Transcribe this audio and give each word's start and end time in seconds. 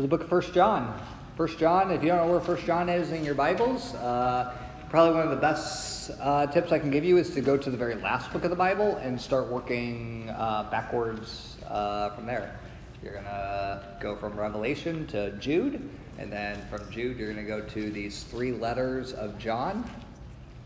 to 0.00 0.06
the 0.06 0.08
book 0.08 0.22
of 0.22 0.30
First 0.30 0.54
John. 0.54 0.98
First 1.36 1.58
John, 1.58 1.90
if 1.90 2.02
you 2.02 2.08
don't 2.08 2.26
know 2.26 2.32
where 2.32 2.40
First 2.40 2.64
John 2.64 2.88
is 2.88 3.12
in 3.12 3.22
your 3.22 3.34
Bibles, 3.34 3.92
uh, 3.96 4.50
probably 4.88 5.14
one 5.14 5.24
of 5.24 5.30
the 5.30 5.36
best 5.36 6.10
uh, 6.18 6.46
tips 6.46 6.72
I 6.72 6.78
can 6.78 6.90
give 6.90 7.04
you 7.04 7.18
is 7.18 7.28
to 7.34 7.42
go 7.42 7.58
to 7.58 7.70
the 7.70 7.76
very 7.76 7.96
last 7.96 8.32
book 8.32 8.44
of 8.44 8.48
the 8.48 8.56
Bible 8.56 8.96
and 8.96 9.20
start 9.20 9.48
working 9.48 10.30
uh, 10.30 10.70
backwards 10.70 11.58
uh, 11.68 12.14
from 12.14 12.24
there. 12.24 12.58
You're 13.02 13.12
going 13.12 13.26
to 13.26 13.82
go 14.00 14.16
from 14.16 14.40
Revelation 14.40 15.06
to 15.08 15.32
Jude, 15.32 15.86
and 16.18 16.32
then 16.32 16.58
from 16.70 16.90
Jude, 16.90 17.18
you're 17.18 17.34
going 17.34 17.46
to 17.46 17.50
go 17.50 17.60
to 17.60 17.90
these 17.90 18.22
three 18.22 18.52
letters 18.52 19.12
of 19.12 19.38
John 19.38 19.84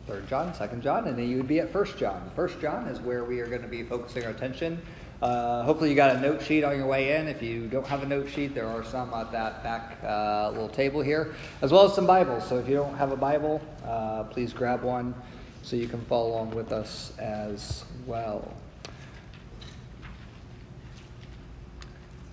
third 0.07 0.29
John, 0.29 0.55
second 0.55 0.83
John, 0.83 1.09
and 1.09 1.19
then 1.19 1.29
you 1.29 1.39
would 1.39 1.49
be 1.49 1.61
at 1.61 1.73
first 1.73 1.97
John. 1.97 2.31
First 2.37 2.61
John 2.61 2.87
is 2.89 3.01
where 3.01 3.25
we 3.25 3.41
are 3.41 3.47
going 3.47 3.63
to 3.63 3.69
be 3.69 3.83
focusing 3.83 4.25
our 4.25 4.31
attention. 4.31 4.81
Uh, 5.25 5.63
hopefully, 5.63 5.89
you 5.89 5.97
got 5.97 6.15
a 6.15 6.21
note 6.21 6.43
sheet 6.43 6.65
on 6.65 6.77
your 6.77 6.87
way 6.87 7.17
in. 7.17 7.29
If 7.29 7.41
you 7.41 7.67
don't 7.67 7.87
have 7.87 8.03
a 8.03 8.07
note 8.07 8.29
sheet, 8.29 8.55
there 8.55 8.67
are 8.67 8.85
some 8.85 9.15
at 9.15 9.33
that 9.33 9.63
back 9.63 9.97
uh, 10.05 10.51
little 10.51 10.69
table 10.69 11.01
here, 11.01 11.35
as 11.63 11.73
well 11.73 11.87
as 11.87 11.95
some 11.95 12.07
Bibles. 12.07 12.47
So 12.47 12.59
if 12.59 12.69
you 12.69 12.75
don't 12.75 12.95
have 12.99 13.11
a 13.11 13.17
Bible, 13.17 13.63
uh, 13.87 14.25
please 14.25 14.53
grab 14.53 14.83
one 14.83 15.15
so 15.63 15.77
you 15.77 15.89
can 15.89 16.05
follow 16.05 16.29
along 16.29 16.51
with 16.51 16.73
us 16.73 17.15
as 17.19 17.87
well. 18.07 18.53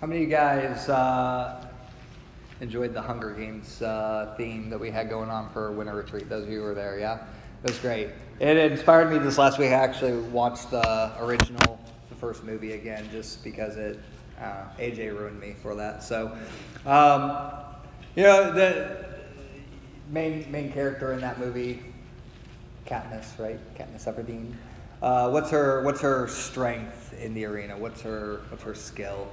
How 0.02 0.06
many 0.06 0.24
of 0.24 0.28
you 0.28 0.36
guys 0.36 0.86
uh, 0.90 1.64
enjoyed 2.60 2.92
the 2.92 3.00
Hunger 3.00 3.30
Games 3.30 3.80
uh, 3.80 4.34
theme 4.36 4.68
that 4.68 4.78
we 4.78 4.90
had 4.90 5.08
going 5.08 5.30
on 5.30 5.50
for 5.54 5.72
winter 5.72 5.94
retreat? 5.94 6.28
Those 6.28 6.44
of 6.44 6.50
you 6.50 6.58
who 6.58 6.64
were 6.64 6.74
there, 6.74 6.98
yeah? 6.98 7.20
It 7.64 7.70
was 7.70 7.78
great. 7.78 8.10
It 8.38 8.58
inspired 8.58 9.10
me 9.10 9.18
this 9.18 9.38
last 9.38 9.58
week. 9.58 9.70
I 9.70 9.76
actually 9.76 10.20
watched 10.28 10.70
the 10.72 11.12
original, 11.20 11.78
first 12.22 12.44
movie 12.44 12.74
again, 12.74 13.04
just 13.10 13.42
because 13.42 13.76
it, 13.76 13.98
uh, 14.40 14.62
AJ 14.78 15.10
ruined 15.18 15.40
me 15.40 15.56
for 15.60 15.74
that. 15.74 16.04
So, 16.04 16.38
um, 16.86 17.50
you 18.14 18.22
know, 18.22 18.52
the 18.52 19.04
main 20.08 20.48
main 20.48 20.70
character 20.72 21.12
in 21.14 21.20
that 21.20 21.40
movie, 21.40 21.82
Katniss, 22.86 23.36
right? 23.40 23.58
Katniss 23.74 24.04
Everdeen. 24.06 24.54
Uh, 25.02 25.30
what's 25.30 25.50
her 25.50 25.82
What's 25.82 26.00
her 26.00 26.28
strength 26.28 27.12
in 27.20 27.34
the 27.34 27.44
arena? 27.44 27.76
What's 27.76 28.02
her 28.02 28.42
What's 28.50 28.62
her 28.62 28.76
skill? 28.76 29.26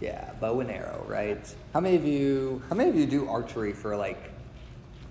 Yeah, 0.00 0.32
bow 0.40 0.60
and 0.60 0.70
arrow, 0.70 1.04
right? 1.06 1.54
How 1.74 1.80
many 1.80 1.96
of 1.96 2.06
you 2.06 2.62
How 2.70 2.74
many 2.74 2.88
of 2.88 2.96
you 2.96 3.04
do 3.04 3.28
archery 3.28 3.74
for 3.74 3.94
like 3.98 4.32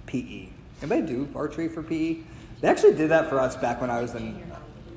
PE? 0.07 0.49
Anybody 0.81 1.05
do 1.05 1.29
archery 1.35 1.67
for 1.67 1.83
PE? 1.83 2.17
They 2.61 2.67
actually 2.67 2.95
did 2.95 3.11
that 3.11 3.29
for 3.29 3.39
us 3.39 3.55
back 3.55 3.81
when 3.81 3.91
I 3.91 4.01
was 4.01 4.15
in, 4.15 4.41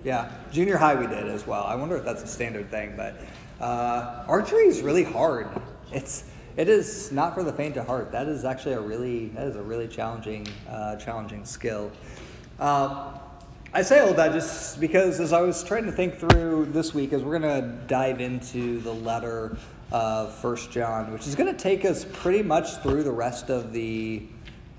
yeah, 0.04 0.30
junior 0.52 0.76
high. 0.76 0.94
We 0.94 1.06
did 1.06 1.26
as 1.28 1.46
well. 1.46 1.64
I 1.64 1.74
wonder 1.74 1.96
if 1.96 2.04
that's 2.04 2.22
a 2.22 2.26
standard 2.26 2.70
thing, 2.70 2.94
but 2.96 3.20
uh, 3.60 4.24
archery 4.28 4.66
is 4.66 4.82
really 4.82 5.04
hard. 5.04 5.48
It's 5.92 6.24
it 6.56 6.68
is 6.68 7.12
not 7.12 7.34
for 7.34 7.42
the 7.42 7.52
faint 7.52 7.76
of 7.76 7.86
heart. 7.86 8.10
That 8.12 8.26
is 8.26 8.44
actually 8.44 8.74
a 8.74 8.80
really 8.80 9.28
that 9.28 9.46
is 9.46 9.56
a 9.56 9.62
really 9.62 9.88
challenging 9.88 10.46
uh, 10.68 10.96
challenging 10.96 11.44
skill. 11.44 11.90
Um, 12.58 13.18
I 13.72 13.82
say 13.82 14.00
all 14.00 14.14
that 14.14 14.32
just 14.32 14.80
because 14.80 15.20
as 15.20 15.32
I 15.32 15.40
was 15.42 15.62
trying 15.62 15.84
to 15.84 15.92
think 15.92 16.16
through 16.16 16.66
this 16.72 16.94
week, 16.94 17.12
as 17.12 17.22
we're 17.22 17.38
going 17.38 17.62
to 17.62 17.68
dive 17.86 18.20
into 18.20 18.80
the 18.80 18.92
letter 18.92 19.58
of 19.92 20.34
First 20.34 20.70
John, 20.70 21.12
which 21.12 21.26
is 21.26 21.34
going 21.34 21.54
to 21.54 21.58
take 21.58 21.84
us 21.84 22.06
pretty 22.12 22.42
much 22.42 22.76
through 22.78 23.02
the 23.02 23.12
rest 23.12 23.50
of 23.50 23.72
the 23.72 24.26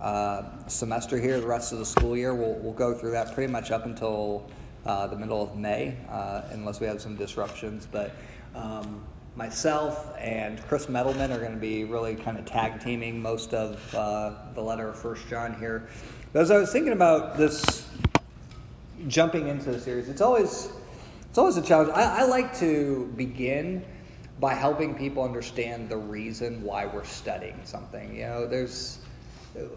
uh, 0.02 0.44
semester 0.68 1.20
here, 1.20 1.40
the 1.40 1.48
rest 1.48 1.72
of 1.72 1.80
the 1.80 1.86
school 1.86 2.18
year. 2.18 2.34
We'll, 2.34 2.56
we'll 2.56 2.74
go 2.74 2.94
through 2.94 3.12
that 3.12 3.34
pretty 3.34 3.52
much 3.52 3.70
up 3.72 3.86
until 3.86 4.50
uh, 4.86 5.08
the 5.08 5.16
middle 5.16 5.42
of 5.42 5.58
May, 5.58 5.96
uh, 6.10 6.42
unless 6.52 6.80
we 6.80 6.88
have 6.88 7.02
some 7.02 7.16
disruptions. 7.16 7.88
But 7.90 8.14
um, 8.56 9.04
myself 9.36 10.14
and 10.18 10.62
Chris 10.68 10.88
Metalman 10.88 11.30
are 11.30 11.40
going 11.40 11.54
to 11.54 11.58
be 11.58 11.84
really 11.84 12.16
kind 12.16 12.38
of 12.38 12.46
tag 12.46 12.82
teaming 12.82 13.22
most 13.22 13.54
of 13.54 13.96
uh, 13.96 14.34
the 14.54 14.62
letter 14.62 14.90
of 14.90 15.00
First 15.00 15.28
John 15.28 15.58
here. 15.60 15.88
But 16.34 16.42
as 16.42 16.52
I 16.52 16.58
was 16.58 16.72
thinking 16.72 16.94
about 16.94 17.38
this 17.38 17.88
jumping 19.08 19.48
into 19.48 19.72
the 19.72 19.80
series, 19.80 20.10
it's 20.10 20.22
always 20.22 20.70
it's 21.30 21.38
always 21.38 21.58
a 21.58 21.62
challenge. 21.62 21.92
I, 21.94 22.22
I 22.22 22.24
like 22.24 22.58
to 22.58 23.12
begin 23.16 23.86
by 24.40 24.54
helping 24.54 24.96
people 24.96 25.24
understand 25.24 25.90
the 25.90 25.98
reason 25.98 26.64
why 26.64 26.86
we're 26.86 27.04
studying 27.04 27.60
something. 27.64 28.16
You 28.16 28.22
know, 28.22 28.48
there's 28.48 29.00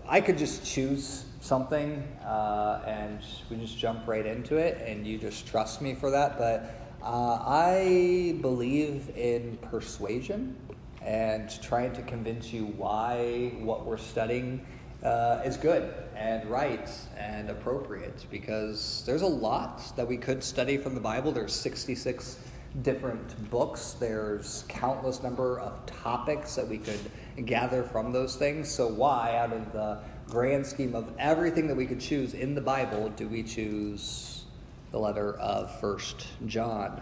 I 0.08 0.20
could 0.20 0.38
just 0.38 0.64
choose 0.64 1.24
something 1.42 2.02
uh, 2.24 2.82
and 2.86 3.18
we 3.50 3.56
just 3.56 3.76
jump 3.76 4.06
right 4.06 4.24
into 4.24 4.56
it, 4.56 4.80
and 4.86 5.06
you 5.06 5.18
just 5.18 5.46
trust 5.46 5.82
me 5.82 5.94
for 5.94 6.10
that. 6.10 6.38
But 6.38 6.74
uh, 7.02 7.42
I 7.44 8.38
believe 8.40 9.10
in 9.16 9.58
persuasion 9.60 10.56
and 11.04 11.50
trying 11.60 11.92
to 11.94 12.02
convince 12.02 12.52
you 12.52 12.66
why 12.66 13.52
what 13.58 13.84
we're 13.84 13.96
studying 13.96 14.64
uh, 15.02 15.42
is 15.44 15.56
good 15.56 15.92
and 16.14 16.48
right 16.48 16.88
and 17.18 17.50
appropriate 17.50 18.24
because 18.30 19.02
there's 19.04 19.22
a 19.22 19.26
lot 19.26 19.82
that 19.96 20.06
we 20.06 20.16
could 20.16 20.44
study 20.44 20.76
from 20.76 20.94
the 20.94 21.00
Bible. 21.00 21.32
There's 21.32 21.52
66 21.52 22.38
different 22.82 23.50
books. 23.50 23.96
There's 23.98 24.64
countless 24.68 25.24
number 25.24 25.58
of 25.58 25.84
topics 25.86 26.54
that 26.54 26.68
we 26.68 26.78
could 26.78 27.00
gather 27.44 27.82
from 27.82 28.12
those 28.12 28.36
things. 28.36 28.70
So 28.70 28.86
why, 28.86 29.36
out 29.36 29.52
of 29.52 29.72
the 29.72 29.98
grand 30.28 30.66
scheme 30.66 30.94
of 30.94 31.12
everything 31.18 31.66
that 31.68 31.76
we 31.76 31.86
could 31.86 32.00
choose 32.00 32.34
in 32.34 32.54
the 32.54 32.60
Bible, 32.60 33.10
do 33.16 33.28
we 33.28 33.42
choose 33.42 34.44
the 34.90 34.98
letter 34.98 35.34
of 35.34 35.78
First 35.80 36.26
John? 36.46 37.00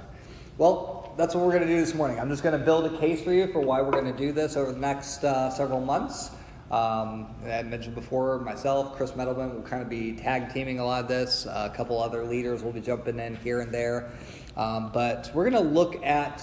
Well, 0.59 1.15
that's 1.17 1.35
what 1.35 1.45
we're 1.45 1.53
going 1.53 1.67
to 1.67 1.69
do 1.69 1.81
this 1.81 1.95
morning. 1.95 2.21
I'm 2.21 2.29
just 2.29 2.43
going 2.43 2.59
to 2.59 2.65
build 2.65 2.87
a 2.87 2.99
case 2.99 3.23
for 3.23 3.33
you 3.33 3.47
for 3.47 3.61
why 3.61 3.81
we're 3.81 3.93
going 3.93 4.13
to 4.13 4.17
do 4.17 4.33
this 4.33 4.57
over 4.57 4.73
the 4.73 4.79
next 4.79 5.25
uh, 5.25 5.51
several 5.51 5.81
months. 5.81 6.31
Um, 6.71 7.35
I 7.45 7.63
mentioned 7.63 7.95
before, 7.95 8.39
myself, 8.41 8.95
Chris 8.97 9.13
Metalman 9.13 9.55
will 9.55 9.63
kind 9.63 9.83
of 9.83 9.89
be 9.89 10.13
tag 10.13 10.53
teaming 10.53 10.79
a 10.79 10.85
lot 10.85 11.03
of 11.03 11.09
this. 11.09 11.47
Uh, 11.47 11.69
a 11.73 11.77
couple 11.77 12.01
other 12.01 12.25
leaders 12.25 12.63
will 12.63 12.73
be 12.73 12.81
jumping 12.81 13.19
in 13.19 13.37
here 13.37 13.61
and 13.61 13.73
there. 13.73 14.13
Um, 14.57 14.91
but 14.93 15.31
we're 15.35 15.49
going 15.49 15.65
to 15.65 15.71
look 15.71 16.05
at 16.05 16.43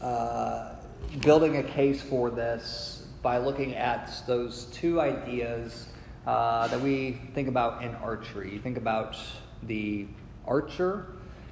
uh, 0.00 0.74
building 1.20 1.58
a 1.58 1.62
case 1.62 2.00
for 2.00 2.30
this 2.30 3.06
by 3.22 3.38
looking 3.38 3.74
at 3.74 4.22
those 4.26 4.64
two 4.72 5.00
ideas 5.00 5.87
uh, 6.28 6.68
that 6.68 6.78
we 6.78 7.18
think 7.32 7.48
about 7.48 7.82
in 7.82 7.94
archery. 7.96 8.52
You 8.52 8.60
think 8.60 8.76
about 8.76 9.16
the 9.62 10.06
archer, 10.46 11.06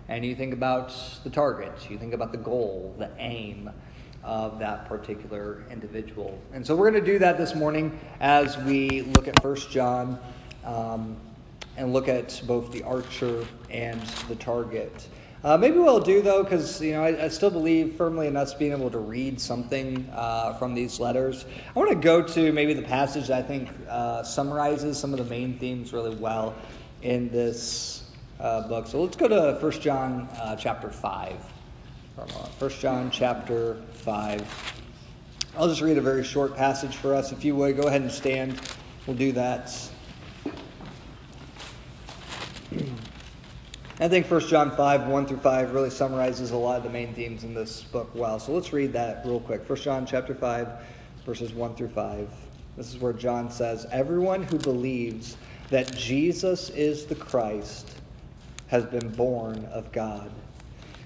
and 0.07 0.23
you 0.23 0.37
think 0.37 0.53
about 0.53 0.95
the 1.25 1.31
target. 1.31 1.91
You 1.91 1.97
think 1.97 2.13
about 2.13 2.31
the 2.31 2.37
goal, 2.37 2.95
the 2.99 3.09
aim 3.17 3.71
of 4.23 4.59
that 4.59 4.87
particular 4.87 5.65
individual. 5.71 6.39
And 6.53 6.67
so 6.67 6.77
we're 6.77 6.91
going 6.91 7.03
to 7.03 7.13
do 7.13 7.19
that 7.21 7.39
this 7.39 7.55
morning 7.55 7.99
as 8.21 8.59
we 8.59 9.01
look 9.01 9.29
at 9.29 9.41
First 9.41 9.71
John 9.71 10.19
um, 10.63 11.17
and 11.79 11.95
look 11.95 12.07
at 12.07 12.43
both 12.47 12.71
the 12.71 12.83
archer 12.83 13.47
and 13.71 14.03
the 14.29 14.37
target. 14.37 15.09
Uh, 15.47 15.57
maybe 15.57 15.79
I'll 15.79 16.01
do 16.01 16.23
though, 16.23 16.43
because 16.43 16.83
you 16.83 16.91
know 16.91 17.05
I, 17.05 17.27
I, 17.27 17.29
still 17.29 17.51
believe 17.51 17.95
firmly 17.95 18.27
in 18.27 18.37
us 18.37 18.53
being 18.53 18.73
able 18.73 18.91
to 18.91 18.99
read 18.99 19.41
something 19.41 20.11
uh, 20.13 20.55
from 20.55 20.75
these 20.75 20.99
letters. 20.99 21.45
I 21.69 21.79
want 21.79 21.89
to 21.89 21.95
go 21.95 22.21
to 22.21 22.51
maybe 22.51 22.75
the 22.75 22.83
passage 22.83 23.29
that 23.29 23.45
I 23.45 23.47
think 23.47 23.69
uh, 23.89 24.25
summarizes 24.25 24.99
some 24.99 25.13
of 25.13 25.21
the 25.21 25.25
main 25.27 25.57
themes 25.57 25.93
really 25.93 26.17
well 26.17 26.53
in 27.03 27.29
this 27.31 28.11
uh, 28.41 28.67
book. 28.67 28.89
So 28.89 29.01
let's 29.01 29.15
go 29.15 29.29
to 29.29 29.57
1 29.65 29.73
John 29.81 30.29
uh, 30.37 30.57
chapter 30.57 30.91
five. 30.91 31.37
1 32.17 32.71
John 32.81 33.09
chapter 33.13 33.81
5. 33.93 34.73
I'll 35.57 35.69
just 35.69 35.81
read 35.81 35.97
a 35.97 36.01
very 36.01 36.25
short 36.25 36.57
passage 36.57 36.97
for 36.97 37.15
us. 37.15 37.31
If 37.31 37.45
you 37.45 37.55
would, 37.55 37.77
go 37.77 37.87
ahead 37.87 38.03
and 38.03 38.11
stand. 38.11 38.61
We'll 39.07 39.17
do 39.17 39.31
that. 39.31 39.73
I 43.99 44.09
think 44.09 44.31
1 44.31 44.41
John 44.43 44.77
5, 44.77 45.09
1 45.09 45.27
through 45.27 45.39
5 45.39 45.73
really 45.73 45.89
summarizes 45.89 46.51
a 46.51 46.57
lot 46.57 46.77
of 46.77 46.83
the 46.83 46.91
main 46.91 47.15
themes 47.15 47.45
in 47.45 47.55
this 47.55 47.83
book 47.83 48.11
well. 48.15 48.39
So 48.39 48.53
let's 48.53 48.71
read 48.71 48.93
that 48.93 49.25
real 49.25 49.41
quick. 49.41 49.67
1 49.67 49.79
John 49.79 50.05
chapter 50.05 50.35
5, 50.35 50.69
verses 51.25 51.55
1 51.55 51.75
through 51.77 51.89
5. 51.89 52.29
This 52.77 52.93
is 52.93 53.01
where 53.01 53.15
John 53.15 53.51
says, 53.51 53.87
Everyone 53.91 54.43
who 54.43 54.59
believes 54.59 55.39
that 55.71 55.97
Jesus 55.97 56.69
is 56.69 57.07
the 57.07 57.15
Christ 57.15 57.97
has 58.67 58.85
been 58.85 59.09
born 59.09 59.65
of 59.73 59.91
God. 59.93 60.31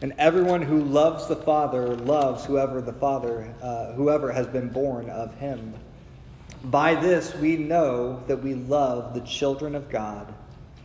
And 0.03 0.13
everyone 0.19 0.63
who 0.63 0.83
loves 0.83 1.29
the 1.29 1.37
Father 1.37 1.95
loves 1.95 2.45
whoever 2.45 2.81
the 2.81 2.95
Father, 2.95 3.55
uh, 3.63 3.93
whoever 3.93 4.33
has 4.33 4.49
been 4.49 4.69
born 4.69 5.09
of 5.11 5.33
him. 5.37 5.75
By 6.65 6.97
this 6.97 7.37
we 7.37 7.57
know 7.57 8.25
that 8.27 8.43
we 8.43 8.55
love 8.55 9.15
the 9.15 9.21
children 9.21 9.77
of 9.77 9.89
God 9.91 10.35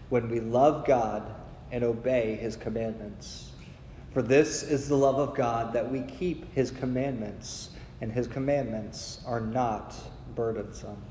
when 0.10 0.30
we 0.30 0.40
love 0.40 0.86
God 0.86 1.35
and 1.72 1.84
obey 1.84 2.36
his 2.36 2.56
commandments. 2.56 3.52
For 4.14 4.22
this 4.22 4.64
is 4.64 4.88
the 4.88 4.96
love 4.96 5.18
of 5.20 5.36
God 5.36 5.74
that 5.74 5.92
we 5.92 6.02
keep 6.02 6.54
his 6.54 6.72
commandments, 6.72 7.72
and 8.02 8.12
his 8.12 8.28
commandments 8.28 9.22
are 9.26 9.42
not 9.42 9.94
burdensome. 10.36 11.02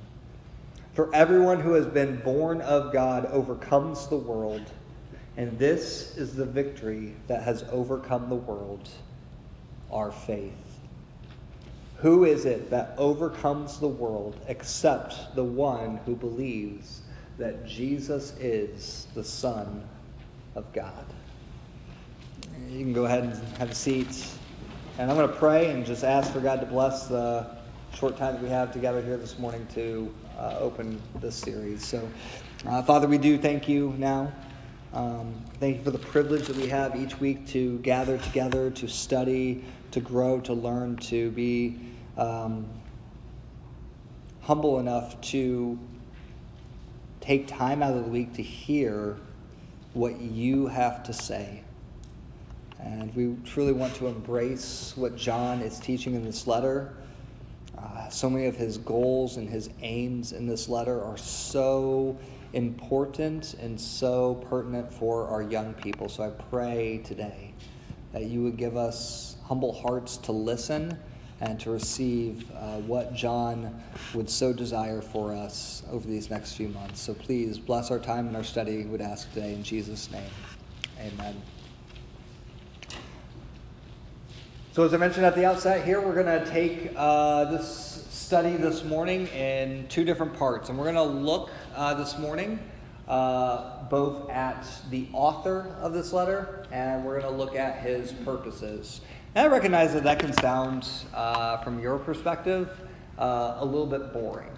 For 0.95 1.13
everyone 1.15 1.61
who 1.61 1.73
has 1.73 1.87
been 1.87 2.17
born 2.21 2.61
of 2.61 2.93
God 2.93 3.27
overcomes 3.27 4.07
the 4.07 4.17
world. 4.17 4.63
And 5.37 5.59
this 5.59 6.17
is 6.17 6.37
the 6.37 6.47
victory 6.47 7.17
that 7.27 7.43
has 7.43 7.65
overcome 7.73 8.29
the 8.29 8.37
world 8.37 8.89
our 9.91 10.13
faith. 10.13 10.53
Who 11.97 12.25
is 12.25 12.45
it 12.45 12.71
that 12.71 12.95
overcomes 12.97 13.79
the 13.79 13.89
world 13.89 14.39
except 14.47 15.35
the 15.35 15.45
one 15.45 15.97
who 16.05 16.15
believes 16.15 17.03
that 17.39 17.67
Jesus 17.67 18.35
is 18.39 19.09
the 19.15 19.25
Son 19.25 19.89
of 20.55 20.73
God? 20.73 21.05
You 22.69 22.81
can 22.81 22.93
go 22.93 23.05
ahead 23.05 23.25
and 23.25 23.59
have 23.59 23.71
a 23.71 23.75
seat. 23.75 24.27
And 24.99 25.11
I'm 25.11 25.17
going 25.17 25.29
to 25.29 25.37
pray 25.37 25.71
and 25.71 25.85
just 25.85 26.05
ask 26.05 26.33
for 26.33 26.41
God 26.41 26.61
to 26.61 26.67
bless 26.67 27.07
the 27.07 27.47
short 27.95 28.17
time 28.17 28.35
that 28.35 28.43
we 28.43 28.49
have 28.49 28.73
together 28.73 29.03
here 29.03 29.17
this 29.17 29.39
morning 29.39 29.67
to 29.75 30.13
uh, 30.39 30.57
open 30.59 31.01
this 31.21 31.35
series. 31.35 31.85
So, 31.85 32.09
uh, 32.67 32.83
Father, 32.83 33.07
we 33.07 33.19
do 33.19 33.39
thank 33.39 33.69
you 33.69 33.95
now. 33.99 34.33
Um, 34.93 35.35
thank 35.59 35.79
you 35.79 35.83
for 35.83 35.91
the 35.91 35.99
privilege 35.99 36.47
that 36.47 36.57
we 36.57 36.69
have 36.69 36.95
each 36.95 37.19
week 37.19 37.49
to 37.49 37.79
gather 37.79 38.19
together, 38.19 38.71
to 38.71 38.87
study, 38.87 39.65
to 39.91 40.01
grow, 40.01 40.41
to 40.41 40.53
learn, 40.53 40.97
to 40.97 41.31
be 41.33 41.77
um, 42.17 42.67
humble 44.43 44.79
enough 44.79 45.21
to 45.21 45.79
take 47.21 47.49
time 47.49 47.83
out 47.83 47.97
of 47.97 48.05
the 48.05 48.11
week 48.11 48.35
to 48.35 48.43
hear 48.43 49.17
what 49.95 50.21
you 50.21 50.67
have 50.67 51.03
to 51.05 51.13
say. 51.13 51.63
And 52.81 53.15
we 53.15 53.37
truly 53.45 53.73
want 53.73 53.95
to 53.97 54.09
embrace 54.09 54.93
what 54.97 55.17
John 55.17 55.63
is 55.63 55.79
teaching 55.79 56.15
in 56.15 56.25
this 56.25 56.47
letter. 56.47 56.95
Uh, 57.79 58.09
so 58.09 58.29
many 58.29 58.47
of 58.47 58.57
his 58.57 58.77
goals 58.77 59.37
and 59.37 59.49
his 59.49 59.71
aims 59.81 60.33
in 60.33 60.47
this 60.47 60.69
letter 60.69 61.03
are 61.03 61.17
so 61.17 62.19
important 62.53 63.55
and 63.55 63.81
so 63.81 64.35
pertinent 64.49 64.93
for 64.93 65.27
our 65.29 65.43
young 65.43 65.75
people. 65.75 66.09
So 66.09 66.25
I 66.25 66.31
pray 66.31 66.99
today 67.05 67.53
that 68.13 68.25
you 68.27 68.43
would 68.43 68.57
give 68.57 68.77
us 68.77 69.37
humble 69.45 69.73
hearts 69.73 70.17
to 70.19 70.33
listen 70.33 70.99
and 71.41 71.59
to 71.61 71.71
receive 71.71 72.51
uh, 72.53 72.79
what 72.79 73.15
John 73.15 73.83
would 74.15 74.31
so 74.31 74.53
desire 74.53 75.01
for 75.01 75.35
us 75.35 75.83
over 75.91 76.07
these 76.07 76.31
next 76.31 76.55
few 76.55 76.69
months. 76.69 77.01
So 77.01 77.15
please 77.15 77.59
bless 77.59 77.91
our 77.91 77.99
time 77.99 78.29
and 78.29 78.37
our 78.37 78.45
study, 78.45 78.79
we 78.79 78.85
would 78.85 79.01
ask 79.01 79.33
today 79.33 79.55
in 79.55 79.63
Jesus' 79.63 80.11
name. 80.11 80.31
Amen. 81.01 81.41
So, 84.73 84.85
as 84.85 84.93
I 84.93 84.97
mentioned 84.97 85.25
at 85.25 85.37
the 85.37 85.45
outset 85.45 85.85
here, 85.85 86.01
we're 86.01 86.21
going 86.21 86.45
to 86.45 86.51
take 86.51 86.93
uh, 86.97 87.45
this 87.45 88.09
study 88.11 88.57
this 88.57 88.83
morning 88.83 89.29
in 89.29 89.87
two 89.89 90.03
different 90.03 90.35
parts. 90.35 90.69
And 90.69 90.77
we're 90.79 90.93
going 90.93 90.97
to 90.97 91.03
look 91.03 91.51
uh, 91.77 91.95
this 91.95 92.19
morning 92.19 92.59
uh, 93.07 93.85
both 93.85 94.31
at 94.31 94.67
the 94.91 95.07
author 95.13 95.77
of 95.81 95.93
this 95.93 96.13
letter 96.13 96.67
and 96.73 97.05
we're 97.05 97.21
going 97.21 97.33
to 97.33 97.39
look 97.39 97.55
at 97.55 97.81
his 97.81 98.13
purposes. 98.13 99.01
And 99.37 99.49
I 99.49 99.51
recognize 99.51 99.93
that 99.95 100.05
that 100.05 100.21
can 100.21 100.33
sound, 100.35 100.89
uh, 101.13 101.57
from 101.57 101.81
your 101.81 101.99
perspective, 101.99 102.71
uh, 103.19 103.57
a 103.59 103.65
little 103.65 103.87
bit 103.87 104.13
boring. 104.13 104.53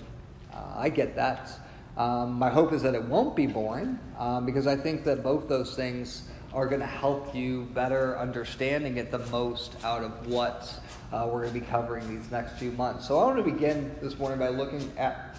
Uh, 0.52 0.74
I 0.76 0.90
get 0.90 1.16
that. 1.16 1.50
Um, 1.96 2.34
my 2.34 2.50
hope 2.50 2.74
is 2.74 2.82
that 2.82 2.94
it 2.94 3.02
won't 3.02 3.34
be 3.34 3.46
boring 3.46 3.98
um, 4.18 4.44
because 4.44 4.66
I 4.66 4.76
think 4.76 5.02
that 5.04 5.22
both 5.22 5.48
those 5.48 5.74
things 5.74 6.28
are 6.52 6.66
going 6.66 6.82
to 6.82 6.86
help 6.86 7.34
you 7.34 7.68
better 7.72 8.18
understand 8.18 8.84
and 8.84 8.94
get 8.94 9.10
the 9.10 9.20
most 9.30 9.76
out 9.82 10.02
of 10.02 10.26
what 10.26 10.78
uh, 11.10 11.26
we're 11.26 11.40
going 11.40 11.54
to 11.54 11.60
be 11.60 11.66
covering 11.66 12.06
these 12.14 12.30
next 12.30 12.58
few 12.58 12.72
months. 12.72 13.08
So 13.08 13.18
I 13.18 13.24
want 13.24 13.38
to 13.38 13.50
begin 13.50 13.96
this 14.02 14.18
morning 14.18 14.38
by 14.38 14.48
looking 14.48 14.92
at 14.98 15.38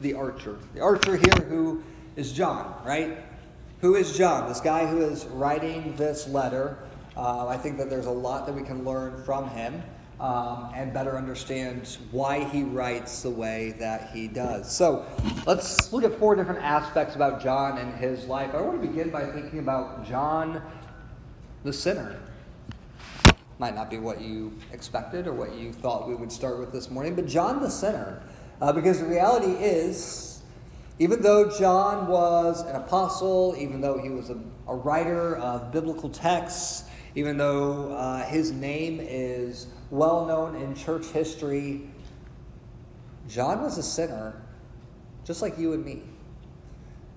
the 0.00 0.14
archer. 0.14 0.56
The 0.72 0.80
archer 0.80 1.16
here 1.16 1.46
who 1.46 1.82
is 2.16 2.32
John, 2.32 2.74
right? 2.86 3.18
Who 3.82 3.96
is 3.96 4.16
John? 4.16 4.48
This 4.48 4.60
guy 4.60 4.86
who 4.86 5.02
is 5.02 5.26
writing 5.26 5.94
this 5.96 6.26
letter. 6.26 6.78
Uh, 7.18 7.48
I 7.48 7.56
think 7.56 7.76
that 7.78 7.90
there's 7.90 8.06
a 8.06 8.10
lot 8.10 8.46
that 8.46 8.52
we 8.54 8.62
can 8.62 8.84
learn 8.84 9.20
from 9.24 9.48
him 9.50 9.82
um, 10.20 10.70
and 10.72 10.94
better 10.94 11.18
understand 11.18 11.98
why 12.12 12.44
he 12.44 12.62
writes 12.62 13.22
the 13.22 13.30
way 13.30 13.74
that 13.80 14.10
he 14.12 14.28
does. 14.28 14.70
So 14.70 15.04
let's 15.44 15.92
look 15.92 16.04
at 16.04 16.16
four 16.16 16.36
different 16.36 16.62
aspects 16.62 17.16
about 17.16 17.42
John 17.42 17.78
and 17.78 17.92
his 17.98 18.26
life. 18.26 18.54
I 18.54 18.60
want 18.60 18.80
to 18.80 18.86
begin 18.86 19.10
by 19.10 19.26
thinking 19.26 19.58
about 19.58 20.06
John 20.06 20.62
the 21.64 21.72
sinner. 21.72 22.20
Might 23.58 23.74
not 23.74 23.90
be 23.90 23.98
what 23.98 24.20
you 24.20 24.56
expected 24.72 25.26
or 25.26 25.32
what 25.32 25.56
you 25.56 25.72
thought 25.72 26.08
we 26.08 26.14
would 26.14 26.30
start 26.30 26.60
with 26.60 26.70
this 26.70 26.88
morning, 26.88 27.16
but 27.16 27.26
John 27.26 27.60
the 27.60 27.70
sinner. 27.70 28.22
Uh, 28.60 28.72
because 28.72 29.00
the 29.00 29.06
reality 29.06 29.52
is, 29.52 30.42
even 31.00 31.20
though 31.20 31.50
John 31.58 32.06
was 32.06 32.62
an 32.62 32.76
apostle, 32.76 33.56
even 33.58 33.80
though 33.80 33.98
he 33.98 34.08
was 34.08 34.30
a, 34.30 34.38
a 34.68 34.74
writer 34.76 35.36
of 35.38 35.72
biblical 35.72 36.08
texts, 36.08 36.84
even 37.18 37.36
though 37.36 37.92
uh, 37.94 38.24
his 38.26 38.52
name 38.52 39.00
is 39.02 39.66
well 39.90 40.24
known 40.24 40.54
in 40.54 40.72
church 40.76 41.04
history, 41.06 41.80
John 43.28 43.60
was 43.60 43.76
a 43.76 43.82
sinner, 43.82 44.40
just 45.24 45.42
like 45.42 45.58
you 45.58 45.72
and 45.72 45.84
me. 45.84 46.02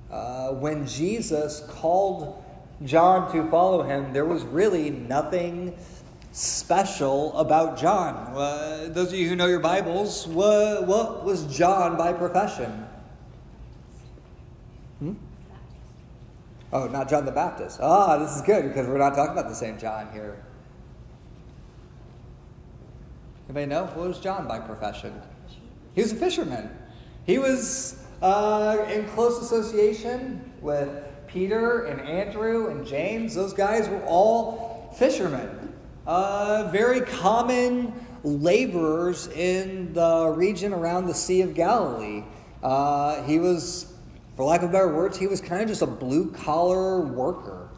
Uh, 0.09 0.53
when 0.53 0.88
Jesus 0.88 1.63
called 1.69 2.44
John 2.83 3.31
to 3.31 3.48
follow 3.51 3.83
him, 3.83 4.12
there 4.12 4.25
was 4.25 4.42
really 4.42 4.89
nothing 4.89 5.77
special 6.31 7.38
about 7.38 7.77
John. 7.77 8.15
Uh, 8.36 8.88
those 8.89 9.09
of 9.09 9.19
you 9.19 9.30
who 9.30 9.36
know 9.36 9.45
your 9.45 9.59
Bibles, 9.59 10.25
what, 10.25 10.88
what 10.88 11.24
was 11.24 11.45
John 11.56 11.95
by 11.95 12.12
profession? 12.12 12.88
Hmm? 14.97 15.13
Oh, 16.73 16.88
not 16.88 17.09
John 17.09 17.25
the 17.25 17.31
Baptist. 17.31 17.79
Ah, 17.81 18.18
this 18.18 18.35
is 18.35 18.41
good 18.44 18.69
because 18.69 18.88
we're 18.88 18.97
not 18.97 19.13
talking 19.13 19.33
about 19.33 19.50
the 19.50 19.56
same 19.56 19.77
John 19.77 20.09
here. 20.13 20.41
Anybody 23.47 23.65
know? 23.65 23.85
What 23.88 24.07
was 24.07 24.19
John 24.19 24.47
by 24.47 24.59
profession? 24.59 25.21
He 25.94 26.01
was 26.01 26.13
a 26.13 26.15
fisherman. 26.15 26.69
He 27.25 27.38
was 27.38 28.01
uh, 28.21 28.85
in 28.89 29.06
close 29.09 29.41
association 29.41 30.53
with 30.62 31.03
Peter 31.27 31.85
and 31.85 32.00
Andrew 32.00 32.69
and 32.69 32.88
James. 32.88 33.35
Those 33.35 33.51
guys 33.51 33.89
were 33.89 34.03
all 34.06 34.94
fishermen. 34.97 35.73
Uh, 36.07 36.69
very 36.71 37.01
common 37.01 37.94
laborers 38.23 39.27
in 39.27 39.91
the 39.94 40.27
region 40.29 40.71
around 40.71 41.07
the 41.07 41.13
Sea 41.13 41.41
of 41.41 41.53
Galilee. 41.53 42.23
Uh, 42.63 43.23
he 43.23 43.39
was 43.39 43.91
for 44.42 44.46
lack 44.46 44.64
of 44.64 44.72
better 44.72 44.92
words, 44.92 45.20
he 45.20 45.28
was 45.28 45.40
kind 45.40 45.62
of 45.62 45.68
just 45.68 45.84
a 45.84 45.86
blue 45.86 46.32
collar 46.32 47.02
worker. 47.02 47.70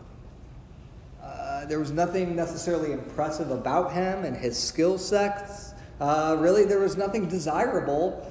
Uh, 1.21 1.65
there 1.65 1.77
was 1.77 1.91
nothing 1.91 2.37
necessarily 2.37 2.93
impressive 2.93 3.51
about 3.51 3.91
him 3.91 4.23
and 4.23 4.37
his 4.37 4.57
skill 4.57 4.97
sets. 4.97 5.73
Uh, 5.99 6.37
really, 6.39 6.63
there 6.63 6.79
was 6.79 6.95
nothing 6.95 7.27
desirable 7.27 8.25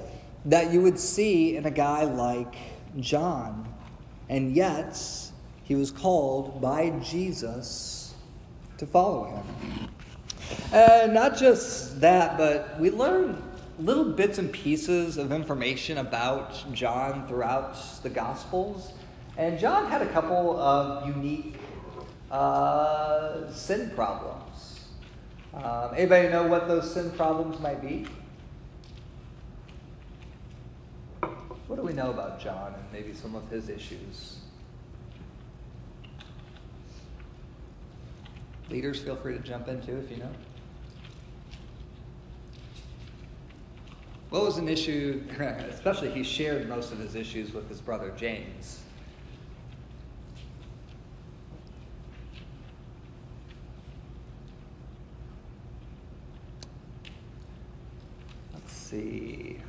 that 0.45 0.73
you 0.73 0.81
would 0.81 0.97
see 0.97 1.57
in 1.57 1.67
a 1.67 1.69
guy 1.69 2.05
like 2.05 2.55
John. 2.99 3.71
And 4.29 4.55
yet, 4.55 4.99
he 5.63 5.75
was 5.75 5.91
called 5.91 6.59
by 6.59 6.89
Jesus 7.03 8.15
to 8.79 8.87
follow 8.87 9.25
him. 9.25 9.89
And 10.71 11.13
not 11.13 11.37
just 11.37 12.01
that, 12.01 12.39
but 12.39 12.79
we 12.79 12.89
learn 12.89 13.43
little 13.83 14.05
bits 14.05 14.37
and 14.37 14.51
pieces 14.51 15.17
of 15.17 15.33
information 15.33 15.97
about 15.97 16.73
John 16.73 17.27
throughout 17.27 17.75
the 18.01 18.09
Gospels. 18.09 18.93
And 19.37 19.59
John 19.59 19.89
had 19.91 20.01
a 20.01 20.09
couple 20.11 20.57
of 20.57 21.05
unique 21.07 21.55
uh, 22.31 23.51
sin 23.51 23.91
problems. 23.93 24.79
Um, 25.53 25.91
anybody 25.95 26.29
know 26.29 26.47
what 26.47 26.67
those 26.67 26.93
sin 26.93 27.11
problems 27.11 27.59
might 27.59 27.81
be? 27.81 28.07
What 31.67 31.75
do 31.75 31.81
we 31.81 31.93
know 31.93 32.09
about 32.09 32.39
John 32.39 32.73
and 32.73 32.83
maybe 32.93 33.13
some 33.13 33.35
of 33.35 33.49
his 33.49 33.67
issues? 33.67 34.37
Leaders, 38.69 39.01
feel 39.01 39.17
free 39.17 39.33
to 39.33 39.39
jump 39.39 39.67
in 39.67 39.81
too 39.81 39.97
if 39.97 40.09
you 40.09 40.17
know. 40.17 40.31
What 44.33 44.45
was 44.45 44.57
an 44.57 44.67
issue, 44.67 45.21
especially 45.39 46.09
he 46.09 46.23
shared 46.23 46.67
most 46.67 46.91
of 46.91 46.97
his 46.97 47.13
issues 47.13 47.53
with 47.53 47.69
his 47.69 47.79
brother 47.79 48.11
James. 48.17 48.81
Let's 58.55 58.73
see. 58.73 59.59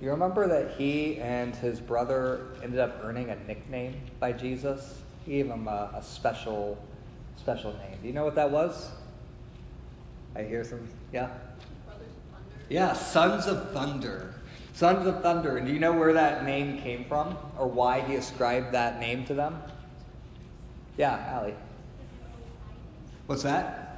You 0.00 0.10
remember 0.12 0.46
that 0.46 0.76
he 0.78 1.16
and 1.16 1.56
his 1.56 1.80
brother 1.80 2.52
ended 2.62 2.78
up 2.78 3.00
earning 3.02 3.30
a 3.30 3.36
nickname 3.48 4.00
by 4.20 4.30
Jesus? 4.30 5.00
He 5.26 5.32
gave 5.32 5.46
him 5.48 5.66
a, 5.66 5.90
a 5.96 6.02
special, 6.04 6.80
special 7.36 7.72
name. 7.72 7.98
Do 8.00 8.06
you 8.06 8.14
know 8.14 8.24
what 8.24 8.36
that 8.36 8.52
was? 8.52 8.92
I 10.36 10.44
hear 10.44 10.62
some, 10.62 10.86
yeah? 11.12 11.30
Yeah, 12.70 12.94
Sons 12.94 13.46
of 13.46 13.72
Thunder. 13.72 14.34
Sons 14.72 15.06
of 15.06 15.20
Thunder. 15.20 15.58
And 15.58 15.66
do 15.66 15.72
you 15.74 15.78
know 15.78 15.92
where 15.92 16.14
that 16.14 16.46
name 16.46 16.78
came 16.78 17.04
from 17.04 17.36
or 17.58 17.66
why 17.66 18.00
he 18.00 18.14
ascribed 18.14 18.72
that 18.72 18.98
name 18.98 19.26
to 19.26 19.34
them? 19.34 19.60
Yeah, 20.96 21.22
Allie. 21.28 21.54
What's 23.26 23.42
that? 23.42 23.90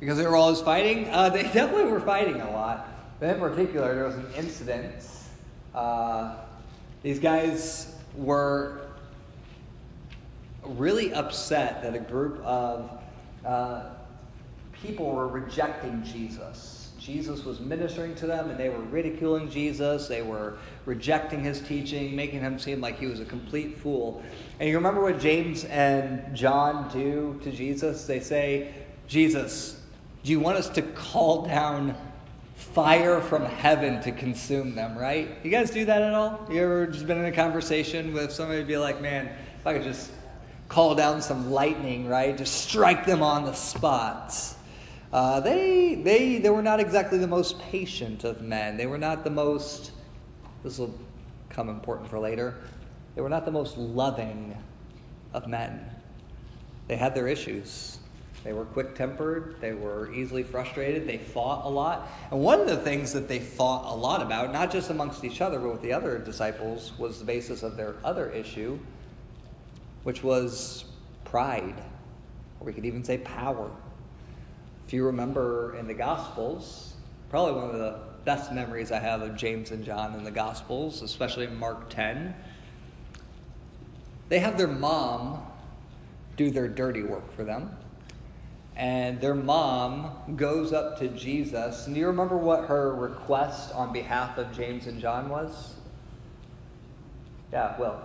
because 0.00 0.16
they 0.16 0.26
were 0.26 0.36
always 0.36 0.60
fighting. 0.60 1.08
Uh, 1.08 1.28
they 1.28 1.42
definitely 1.52 1.84
were 1.84 2.00
fighting 2.00 2.40
a 2.40 2.50
lot. 2.50 2.88
But 3.20 3.30
in 3.30 3.40
particular, 3.40 3.94
there 3.94 4.04
was 4.04 4.14
an 4.14 4.26
incident. 4.36 5.04
Uh, 5.74 6.36
these 7.02 7.18
guys 7.18 7.94
were 8.14 8.82
really 10.62 11.12
upset 11.12 11.82
that 11.82 11.94
a 11.94 12.00
group 12.00 12.40
of 12.44 12.90
uh, 13.44 13.90
people 14.72 15.10
were 15.10 15.26
rejecting 15.26 16.02
Jesus. 16.04 16.77
Jesus 17.08 17.42
was 17.42 17.58
ministering 17.58 18.14
to 18.16 18.26
them 18.26 18.50
and 18.50 18.60
they 18.60 18.68
were 18.68 18.82
ridiculing 18.82 19.48
Jesus. 19.48 20.08
They 20.08 20.20
were 20.20 20.58
rejecting 20.84 21.42
his 21.42 21.62
teaching, 21.62 22.14
making 22.14 22.40
him 22.40 22.58
seem 22.58 22.82
like 22.82 22.98
he 22.98 23.06
was 23.06 23.18
a 23.18 23.24
complete 23.24 23.78
fool. 23.78 24.22
And 24.60 24.68
you 24.68 24.76
remember 24.76 25.00
what 25.00 25.18
James 25.18 25.64
and 25.64 26.36
John 26.36 26.90
do 26.92 27.40
to 27.44 27.50
Jesus? 27.50 28.04
They 28.04 28.20
say, 28.20 28.74
Jesus, 29.06 29.80
do 30.22 30.30
you 30.30 30.38
want 30.38 30.58
us 30.58 30.68
to 30.68 30.82
call 30.82 31.46
down 31.46 31.96
fire 32.54 33.22
from 33.22 33.46
heaven 33.46 34.02
to 34.02 34.12
consume 34.12 34.74
them, 34.74 34.98
right? 34.98 35.30
You 35.42 35.50
guys 35.50 35.70
do 35.70 35.86
that 35.86 36.02
at 36.02 36.12
all? 36.12 36.46
You 36.50 36.62
ever 36.62 36.86
just 36.88 37.06
been 37.06 37.16
in 37.16 37.24
a 37.24 37.32
conversation 37.32 38.12
with 38.12 38.32
somebody 38.32 38.58
and 38.58 38.68
be 38.68 38.76
like, 38.76 39.00
man, 39.00 39.34
if 39.58 39.66
I 39.66 39.72
could 39.72 39.84
just 39.84 40.10
call 40.68 40.94
down 40.94 41.22
some 41.22 41.50
lightning, 41.50 42.06
right? 42.06 42.36
Just 42.36 42.68
strike 42.68 43.06
them 43.06 43.22
on 43.22 43.46
the 43.46 43.54
spot. 43.54 44.34
Uh, 45.12 45.40
they, 45.40 45.94
they, 45.94 46.38
they 46.38 46.50
were 46.50 46.62
not 46.62 46.80
exactly 46.80 47.18
the 47.18 47.26
most 47.26 47.58
patient 47.58 48.24
of 48.24 48.42
men. 48.42 48.76
They 48.76 48.86
were 48.86 48.98
not 48.98 49.24
the 49.24 49.30
most, 49.30 49.92
this 50.62 50.78
will 50.78 50.94
come 51.48 51.68
important 51.68 52.08
for 52.08 52.18
later, 52.18 52.56
they 53.14 53.22
were 53.22 53.30
not 53.30 53.44
the 53.44 53.50
most 53.50 53.78
loving 53.78 54.56
of 55.32 55.46
men. 55.48 55.80
They 56.88 56.96
had 56.96 57.14
their 57.14 57.28
issues. 57.28 57.98
They 58.44 58.52
were 58.52 58.64
quick 58.64 58.94
tempered, 58.94 59.56
they 59.60 59.72
were 59.72 60.12
easily 60.12 60.44
frustrated, 60.44 61.08
they 61.08 61.18
fought 61.18 61.66
a 61.66 61.68
lot. 61.68 62.08
And 62.30 62.40
one 62.40 62.60
of 62.60 62.68
the 62.68 62.76
things 62.76 63.12
that 63.12 63.26
they 63.28 63.40
fought 63.40 63.92
a 63.92 63.96
lot 63.96 64.22
about, 64.22 64.52
not 64.52 64.70
just 64.70 64.90
amongst 64.90 65.24
each 65.24 65.40
other, 65.40 65.58
but 65.58 65.72
with 65.72 65.82
the 65.82 65.92
other 65.92 66.18
disciples, 66.18 66.92
was 66.98 67.18
the 67.18 67.24
basis 67.24 67.64
of 67.64 67.76
their 67.76 67.96
other 68.04 68.30
issue, 68.30 68.78
which 70.04 70.22
was 70.22 70.84
pride, 71.24 71.82
or 72.60 72.66
we 72.66 72.72
could 72.72 72.86
even 72.86 73.02
say 73.02 73.18
power. 73.18 73.70
If 74.88 74.94
you 74.94 75.04
remember 75.04 75.76
in 75.76 75.86
the 75.86 75.92
Gospels, 75.92 76.94
probably 77.28 77.60
one 77.60 77.68
of 77.68 77.78
the 77.78 77.98
best 78.24 78.54
memories 78.54 78.90
I 78.90 78.98
have 79.00 79.20
of 79.20 79.36
James 79.36 79.70
and 79.70 79.84
John 79.84 80.14
in 80.14 80.24
the 80.24 80.30
Gospels, 80.30 81.02
especially 81.02 81.44
in 81.44 81.58
Mark 81.58 81.90
10, 81.90 82.34
they 84.30 84.38
have 84.38 84.56
their 84.56 84.66
mom 84.66 85.42
do 86.38 86.50
their 86.50 86.68
dirty 86.68 87.02
work 87.02 87.30
for 87.36 87.44
them. 87.44 87.76
And 88.76 89.20
their 89.20 89.34
mom 89.34 90.36
goes 90.36 90.72
up 90.72 90.98
to 91.00 91.08
Jesus. 91.08 91.84
And 91.84 91.94
do 91.94 92.00
you 92.00 92.06
remember 92.06 92.38
what 92.38 92.64
her 92.68 92.94
request 92.94 93.74
on 93.74 93.92
behalf 93.92 94.38
of 94.38 94.56
James 94.56 94.86
and 94.86 95.02
John 95.02 95.28
was? 95.28 95.74
Yeah, 97.52 97.78
Will. 97.78 98.00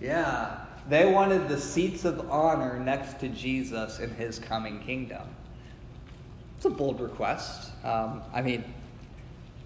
Yeah, 0.00 0.66
they 0.88 1.10
wanted 1.10 1.48
the 1.48 1.58
seats 1.58 2.04
of 2.04 2.30
honor 2.30 2.78
next 2.78 3.20
to 3.20 3.28
Jesus 3.28 3.98
in 3.98 4.10
his 4.10 4.38
coming 4.38 4.80
kingdom. 4.80 5.22
It's 6.56 6.64
a 6.66 6.70
bold 6.70 7.00
request. 7.00 7.70
Um, 7.84 8.22
I 8.32 8.42
mean, 8.42 8.64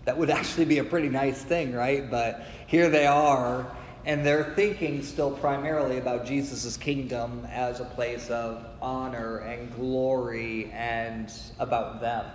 that 0.05 0.17
would 0.17 0.31
actually 0.31 0.67
be 0.67 0.79
a 0.79 0.85
pretty 0.85 1.09
nice 1.09 1.43
thing, 1.43 1.73
right? 1.73 2.11
But 2.11 2.47
here 2.67 2.91
they 2.91 3.07
are, 3.07 3.67
and 4.05 4.25
they're 4.25 4.53
thinking 4.55 5.03
still 5.03 5.31
primarily 5.31 5.99
about 5.99 6.27
Jesus' 6.27 6.77
kingdom 6.77 7.47
as 7.51 7.81
a 7.81 7.85
place 7.85 8.29
of 8.31 8.67
honor 8.83 9.39
and 9.39 9.75
glory 9.75 10.71
and 10.73 11.33
about 11.59 12.01
them. 12.01 12.27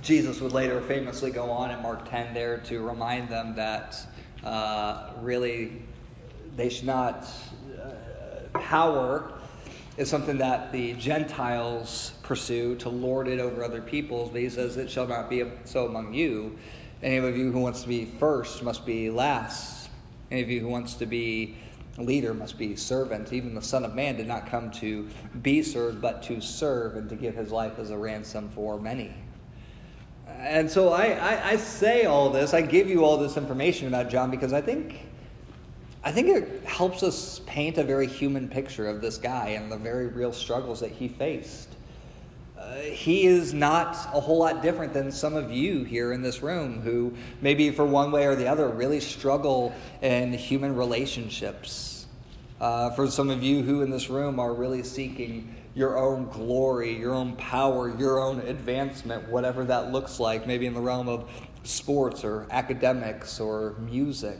Jesus 0.00 0.40
would 0.40 0.52
later 0.52 0.80
famously 0.80 1.30
go 1.30 1.50
on 1.50 1.70
in 1.70 1.80
Mark 1.80 2.10
10 2.10 2.34
there 2.34 2.58
to 2.58 2.80
remind 2.80 3.28
them 3.28 3.54
that 3.54 3.96
uh, 4.42 5.10
really 5.20 5.82
they 6.56 6.68
should 6.68 6.86
not. 6.86 7.26
Uh, 7.80 8.58
power 8.58 9.32
is 9.96 10.08
something 10.08 10.38
that 10.38 10.72
the 10.72 10.94
Gentiles 10.94 12.12
pursue 12.22 12.76
to 12.76 12.88
lord 12.88 13.28
it 13.28 13.38
over 13.38 13.62
other 13.62 13.82
peoples, 13.82 14.30
but 14.30 14.40
he 14.40 14.48
says, 14.48 14.76
It 14.76 14.90
shall 14.90 15.06
not 15.06 15.28
be 15.28 15.44
so 15.64 15.86
among 15.86 16.14
you. 16.14 16.58
Any 17.02 17.16
of 17.16 17.36
you 17.36 17.50
who 17.50 17.58
wants 17.58 17.82
to 17.82 17.88
be 17.88 18.04
first 18.04 18.62
must 18.62 18.86
be 18.86 19.10
last. 19.10 19.90
Any 20.30 20.42
of 20.42 20.50
you 20.50 20.60
who 20.60 20.68
wants 20.68 20.94
to 20.94 21.06
be 21.06 21.56
leader 21.98 22.32
must 22.32 22.56
be 22.56 22.74
servant. 22.76 23.32
Even 23.32 23.54
the 23.54 23.62
Son 23.62 23.84
of 23.84 23.94
Man 23.94 24.16
did 24.16 24.26
not 24.26 24.46
come 24.46 24.70
to 24.72 25.08
be 25.42 25.62
served, 25.62 26.00
but 26.00 26.22
to 26.24 26.40
serve 26.40 26.96
and 26.96 27.08
to 27.10 27.16
give 27.16 27.34
his 27.34 27.50
life 27.50 27.78
as 27.78 27.90
a 27.90 27.98
ransom 27.98 28.48
for 28.54 28.80
many. 28.80 29.12
And 30.26 30.70
so 30.70 30.90
I, 30.90 31.08
I, 31.08 31.48
I 31.50 31.56
say 31.56 32.06
all 32.06 32.30
this, 32.30 32.54
I 32.54 32.62
give 32.62 32.88
you 32.88 33.04
all 33.04 33.18
this 33.18 33.36
information 33.36 33.88
about 33.88 34.08
John 34.08 34.30
because 34.30 34.52
I 34.52 34.62
think 34.62 35.06
I 36.04 36.10
think 36.10 36.28
it 36.28 36.64
helps 36.64 37.04
us 37.04 37.40
paint 37.46 37.78
a 37.78 37.84
very 37.84 38.08
human 38.08 38.48
picture 38.48 38.88
of 38.88 39.00
this 39.00 39.18
guy 39.18 39.50
and 39.50 39.70
the 39.70 39.76
very 39.76 40.08
real 40.08 40.32
struggles 40.32 40.80
that 40.80 40.90
he 40.90 41.06
faced. 41.06 41.68
Uh, 42.58 42.74
he 42.76 43.24
is 43.26 43.54
not 43.54 43.94
a 44.12 44.20
whole 44.20 44.38
lot 44.38 44.62
different 44.62 44.92
than 44.92 45.12
some 45.12 45.34
of 45.34 45.52
you 45.52 45.84
here 45.84 46.12
in 46.12 46.20
this 46.22 46.42
room 46.42 46.80
who, 46.80 47.12
maybe 47.40 47.70
for 47.70 47.84
one 47.84 48.10
way 48.10 48.26
or 48.26 48.34
the 48.34 48.48
other, 48.48 48.68
really 48.68 48.98
struggle 48.98 49.72
in 50.00 50.32
human 50.32 50.74
relationships. 50.74 52.06
Uh, 52.60 52.90
for 52.90 53.08
some 53.08 53.30
of 53.30 53.42
you 53.42 53.62
who 53.62 53.82
in 53.82 53.90
this 53.90 54.08
room 54.08 54.40
are 54.40 54.54
really 54.54 54.82
seeking 54.82 55.54
your 55.74 55.98
own 55.98 56.28
glory, 56.30 56.96
your 56.96 57.14
own 57.14 57.34
power, 57.36 57.96
your 57.96 58.20
own 58.20 58.40
advancement, 58.40 59.28
whatever 59.28 59.64
that 59.64 59.92
looks 59.92 60.18
like, 60.20 60.46
maybe 60.46 60.66
in 60.66 60.74
the 60.74 60.80
realm 60.80 61.08
of 61.08 61.30
sports 61.64 62.24
or 62.24 62.46
academics 62.50 63.40
or 63.40 63.74
music. 63.78 64.38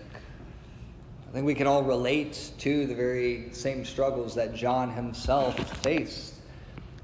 I 1.32 1.34
think 1.36 1.46
we 1.46 1.54
can 1.54 1.66
all 1.66 1.82
relate 1.82 2.52
to 2.58 2.86
the 2.86 2.94
very 2.94 3.48
same 3.52 3.86
struggles 3.86 4.34
that 4.34 4.54
John 4.54 4.90
himself 4.90 5.58
faced. 5.82 6.34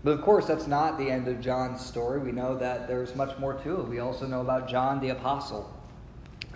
But 0.04 0.10
of 0.10 0.20
course, 0.20 0.46
that's 0.46 0.66
not 0.66 0.98
the 0.98 1.10
end 1.10 1.28
of 1.28 1.40
John's 1.40 1.80
story. 1.80 2.20
We 2.20 2.32
know 2.32 2.54
that 2.58 2.86
there's 2.88 3.16
much 3.16 3.38
more 3.38 3.54
to 3.54 3.80
it. 3.80 3.88
We 3.88 4.00
also 4.00 4.26
know 4.26 4.42
about 4.42 4.68
John 4.68 5.00
the 5.00 5.08
Apostle. 5.08 5.74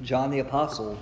John 0.02 0.30
the 0.30 0.40
Apostle. 0.40 1.00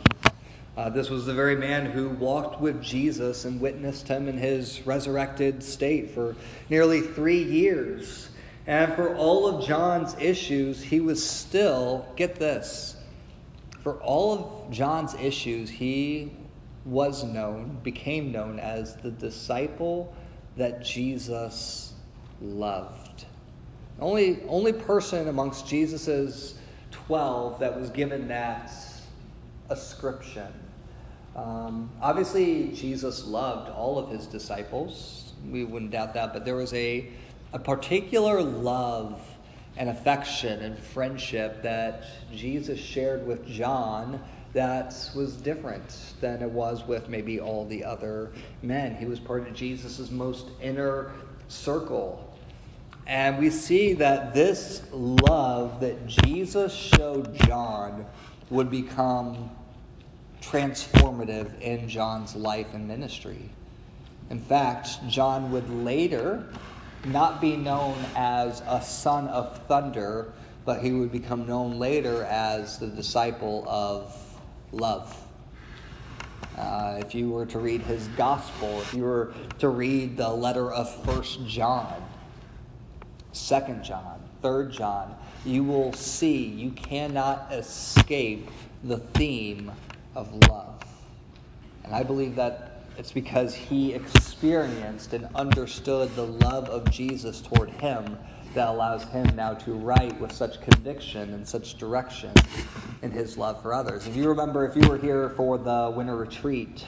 Uh, 0.76 0.88
this 0.90 1.10
was 1.10 1.26
the 1.26 1.34
very 1.34 1.56
man 1.56 1.86
who 1.86 2.10
walked 2.10 2.60
with 2.60 2.80
Jesus 2.80 3.46
and 3.46 3.60
witnessed 3.60 4.06
him 4.06 4.28
in 4.28 4.38
his 4.38 4.86
resurrected 4.86 5.64
state 5.64 6.12
for 6.12 6.36
nearly 6.68 7.00
three 7.00 7.42
years. 7.42 8.30
And 8.68 8.94
for 8.94 9.16
all 9.16 9.48
of 9.48 9.66
John's 9.66 10.14
issues, 10.20 10.80
he 10.80 11.00
was 11.00 11.28
still, 11.28 12.06
get 12.14 12.36
this, 12.36 12.94
for 13.82 13.94
all 13.94 14.66
of 14.68 14.70
John's 14.72 15.14
issues, 15.14 15.68
he 15.68 16.30
was 16.84 17.24
known, 17.24 17.78
became 17.82 18.32
known 18.32 18.58
as 18.58 18.96
the 18.96 19.10
disciple 19.10 20.14
that 20.56 20.82
Jesus 20.82 21.92
loved. 22.40 23.26
Only, 23.98 24.42
only 24.48 24.72
person 24.72 25.28
amongst 25.28 25.66
Jesus's 25.66 26.54
12 26.90 27.60
that 27.60 27.78
was 27.78 27.90
given 27.90 28.28
that 28.28 28.72
ascription. 29.68 30.52
Um, 31.36 31.90
obviously, 32.00 32.68
Jesus 32.68 33.26
loved 33.26 33.70
all 33.70 33.98
of 33.98 34.10
his 34.10 34.26
disciples. 34.26 35.32
We 35.50 35.64
wouldn't 35.64 35.92
doubt 35.92 36.14
that, 36.14 36.32
but 36.32 36.44
there 36.44 36.56
was 36.56 36.72
a, 36.72 37.08
a 37.52 37.58
particular 37.58 38.42
love 38.42 39.20
and 39.76 39.88
affection 39.88 40.60
and 40.62 40.78
friendship 40.78 41.62
that 41.62 42.04
Jesus 42.34 42.78
shared 42.80 43.26
with 43.26 43.46
John 43.46 44.20
that 44.52 44.94
was 45.14 45.36
different 45.36 46.14
than 46.20 46.42
it 46.42 46.50
was 46.50 46.86
with 46.86 47.08
maybe 47.08 47.40
all 47.40 47.66
the 47.66 47.84
other 47.84 48.32
men. 48.62 48.96
He 48.96 49.06
was 49.06 49.20
part 49.20 49.46
of 49.46 49.54
Jesus' 49.54 50.10
most 50.10 50.48
inner 50.60 51.12
circle. 51.48 52.26
And 53.06 53.38
we 53.38 53.50
see 53.50 53.94
that 53.94 54.34
this 54.34 54.82
love 54.92 55.80
that 55.80 56.06
Jesus 56.06 56.72
showed 56.72 57.34
John 57.46 58.06
would 58.50 58.70
become 58.70 59.50
transformative 60.40 61.60
in 61.60 61.88
John's 61.88 62.34
life 62.34 62.72
and 62.72 62.88
ministry. 62.88 63.50
In 64.30 64.38
fact, 64.38 65.06
John 65.08 65.52
would 65.52 65.68
later 65.70 66.52
not 67.04 67.40
be 67.40 67.56
known 67.56 67.96
as 68.14 68.62
a 68.66 68.82
son 68.82 69.28
of 69.28 69.58
thunder, 69.66 70.32
but 70.64 70.82
he 70.82 70.92
would 70.92 71.10
become 71.10 71.46
known 71.46 71.78
later 71.78 72.24
as 72.24 72.78
the 72.78 72.86
disciple 72.86 73.64
of 73.68 74.14
love. 74.72 75.16
Uh, 76.56 76.98
if 77.00 77.14
you 77.14 77.30
were 77.30 77.46
to 77.46 77.58
read 77.58 77.80
his 77.82 78.06
gospel, 78.08 78.80
if 78.80 78.92
you 78.92 79.02
were 79.02 79.32
to 79.58 79.68
read 79.68 80.16
the 80.16 80.28
letter 80.28 80.70
of 80.70 80.92
First 81.04 81.46
John, 81.46 82.02
Second 83.32 83.84
John, 83.84 84.20
Third 84.42 84.72
John, 84.72 85.16
you 85.44 85.64
will 85.64 85.92
see 85.92 86.44
you 86.44 86.70
cannot 86.72 87.52
escape 87.52 88.48
the 88.84 88.98
theme 88.98 89.70
of 90.14 90.34
love. 90.48 90.84
And 91.84 91.94
I 91.94 92.02
believe 92.02 92.36
that 92.36 92.82
it's 92.98 93.12
because 93.12 93.54
he 93.54 93.94
experienced 93.94 95.14
and 95.14 95.28
understood 95.34 96.14
the 96.14 96.26
love 96.26 96.68
of 96.68 96.90
Jesus 96.90 97.40
toward 97.40 97.70
him 97.70 98.18
that 98.54 98.68
allows 98.68 99.04
him 99.04 99.26
now 99.36 99.54
to 99.54 99.72
write 99.74 100.18
with 100.20 100.32
such 100.32 100.60
conviction 100.60 101.34
and 101.34 101.46
such 101.46 101.78
direction 101.78 102.32
in 103.02 103.10
his 103.10 103.38
love 103.38 103.62
for 103.62 103.72
others. 103.72 104.06
If 104.06 104.16
you 104.16 104.28
remember, 104.28 104.66
if 104.66 104.76
you 104.76 104.88
were 104.88 104.98
here 104.98 105.30
for 105.30 105.56
the 105.58 105.92
winter 105.94 106.16
retreat, 106.16 106.84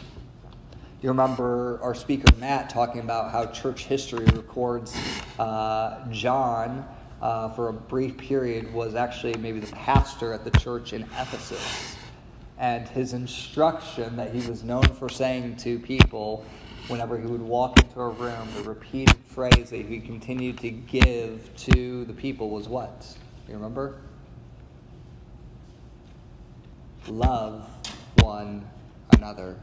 you 1.00 1.08
remember 1.08 1.80
our 1.82 1.94
speaker 1.94 2.32
Matt 2.38 2.70
talking 2.70 3.00
about 3.00 3.32
how 3.32 3.46
church 3.46 3.84
history 3.84 4.24
records 4.26 4.96
uh, 5.38 6.06
John 6.10 6.86
uh, 7.20 7.48
for 7.50 7.68
a 7.68 7.72
brief 7.72 8.16
period 8.18 8.72
was 8.72 8.94
actually 8.94 9.36
maybe 9.36 9.60
the 9.60 9.72
pastor 9.72 10.32
at 10.32 10.44
the 10.44 10.50
church 10.58 10.92
in 10.92 11.02
Ephesus. 11.02 11.96
And 12.58 12.86
his 12.86 13.12
instruction 13.12 14.16
that 14.16 14.32
he 14.32 14.48
was 14.48 14.62
known 14.62 14.84
for 14.84 15.08
saying 15.08 15.56
to 15.58 15.78
people 15.80 16.44
whenever 16.88 17.18
he 17.18 17.26
would 17.26 17.40
walk 17.40 17.78
into 17.78 18.00
a 18.00 18.08
room, 18.08 18.48
the 18.56 18.62
repeated 18.62 19.16
phrase 19.26 19.70
that 19.70 19.86
he 19.86 20.00
continued 20.00 20.58
to 20.58 20.70
give 20.70 21.54
to 21.56 22.04
the 22.04 22.12
people 22.12 22.50
was 22.50 22.68
what? 22.68 23.06
You 23.48 23.54
remember? 23.54 24.00
Love 27.08 27.68
one 28.20 28.68
another. 29.12 29.56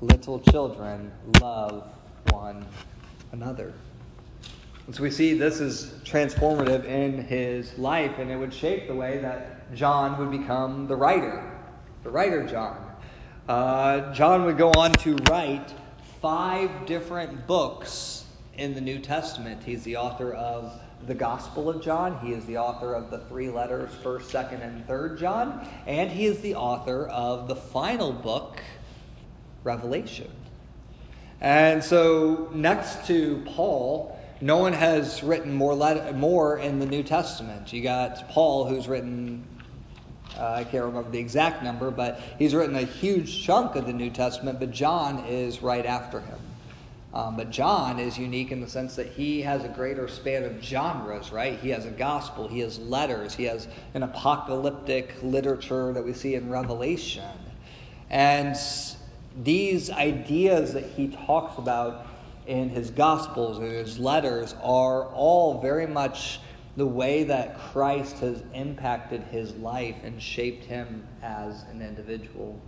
Little 0.00 0.40
children, 0.40 1.12
love 1.40 1.88
one 2.30 2.66
another. 3.32 3.72
And 4.86 4.94
so 4.94 5.02
we 5.02 5.10
see 5.10 5.34
this 5.34 5.60
is 5.60 5.92
transformative 6.04 6.84
in 6.84 7.22
his 7.24 7.76
life, 7.78 8.18
and 8.18 8.30
it 8.30 8.36
would 8.36 8.54
shape 8.54 8.86
the 8.86 8.94
way 8.94 9.18
that 9.18 9.74
John 9.74 10.18
would 10.18 10.30
become 10.30 10.86
the 10.86 10.96
writer, 10.96 11.58
the 12.02 12.10
writer 12.10 12.46
John. 12.46 12.84
Uh, 13.48 14.12
John 14.14 14.44
would 14.44 14.56
go 14.56 14.70
on 14.70 14.92
to 14.92 15.16
write 15.30 15.74
five 16.20 16.86
different 16.86 17.46
books 17.46 18.24
in 18.56 18.74
the 18.74 18.80
New 18.80 18.98
Testament. 18.98 19.62
He's 19.64 19.84
the 19.84 19.96
author 19.96 20.32
of 20.32 20.72
the 21.06 21.14
Gospel 21.14 21.70
of 21.70 21.80
John. 21.82 22.18
He 22.26 22.32
is 22.32 22.44
the 22.46 22.58
author 22.58 22.94
of 22.94 23.10
the 23.10 23.18
three 23.18 23.48
letters, 23.50 23.90
1st, 24.02 24.22
2nd, 24.22 24.62
and 24.62 24.86
3rd 24.86 25.18
John. 25.18 25.68
And 25.86 26.10
he 26.10 26.26
is 26.26 26.40
the 26.40 26.56
author 26.56 27.06
of 27.06 27.46
the 27.46 27.54
final 27.54 28.12
book, 28.12 28.60
Revelation. 29.62 30.30
And 31.40 31.84
so, 31.84 32.50
next 32.52 33.06
to 33.06 33.42
Paul, 33.46 34.18
no 34.40 34.56
one 34.56 34.72
has 34.72 35.22
written 35.22 35.54
more, 35.54 35.74
let- 35.74 36.16
more 36.16 36.58
in 36.58 36.80
the 36.80 36.86
New 36.86 37.04
Testament. 37.04 37.72
You 37.72 37.82
got 37.82 38.28
Paul, 38.28 38.64
who's 38.66 38.88
written 38.88 39.44
uh, 40.38 40.52
I 40.52 40.64
can't 40.64 40.84
remember 40.84 41.10
the 41.10 41.18
exact 41.18 41.62
number, 41.62 41.90
but 41.90 42.20
he's 42.38 42.54
written 42.54 42.76
a 42.76 42.82
huge 42.82 43.42
chunk 43.44 43.76
of 43.76 43.86
the 43.86 43.92
New 43.92 44.10
Testament, 44.10 44.60
but 44.60 44.70
John 44.70 45.24
is 45.26 45.62
right 45.62 45.84
after 45.84 46.20
him. 46.20 46.38
Um, 47.14 47.36
but 47.36 47.50
John 47.50 47.98
is 47.98 48.18
unique 48.18 48.52
in 48.52 48.60
the 48.60 48.68
sense 48.68 48.94
that 48.96 49.08
he 49.08 49.40
has 49.42 49.64
a 49.64 49.68
greater 49.68 50.06
span 50.08 50.44
of 50.44 50.62
genres, 50.62 51.32
right? 51.32 51.58
He 51.58 51.70
has 51.70 51.86
a 51.86 51.90
gospel, 51.90 52.46
he 52.48 52.60
has 52.60 52.78
letters, 52.78 53.34
he 53.34 53.44
has 53.44 53.66
an 53.94 54.02
apocalyptic 54.02 55.14
literature 55.22 55.92
that 55.94 56.04
we 56.04 56.12
see 56.12 56.34
in 56.34 56.50
Revelation. 56.50 57.24
And 58.10 58.56
these 59.42 59.90
ideas 59.90 60.74
that 60.74 60.84
he 60.84 61.08
talks 61.08 61.58
about 61.58 62.06
in 62.46 62.68
his 62.68 62.90
gospels 62.90 63.58
and 63.58 63.70
his 63.70 63.98
letters 63.98 64.54
are 64.62 65.06
all 65.06 65.60
very 65.60 65.86
much 65.86 66.40
the 66.78 66.86
way 66.86 67.24
that 67.24 67.58
Christ 67.58 68.20
has 68.20 68.40
impacted 68.54 69.20
his 69.24 69.52
life 69.56 69.96
and 70.04 70.22
shaped 70.22 70.64
him 70.64 71.04
as 71.22 71.64
an 71.72 71.82
individual. 71.82 72.60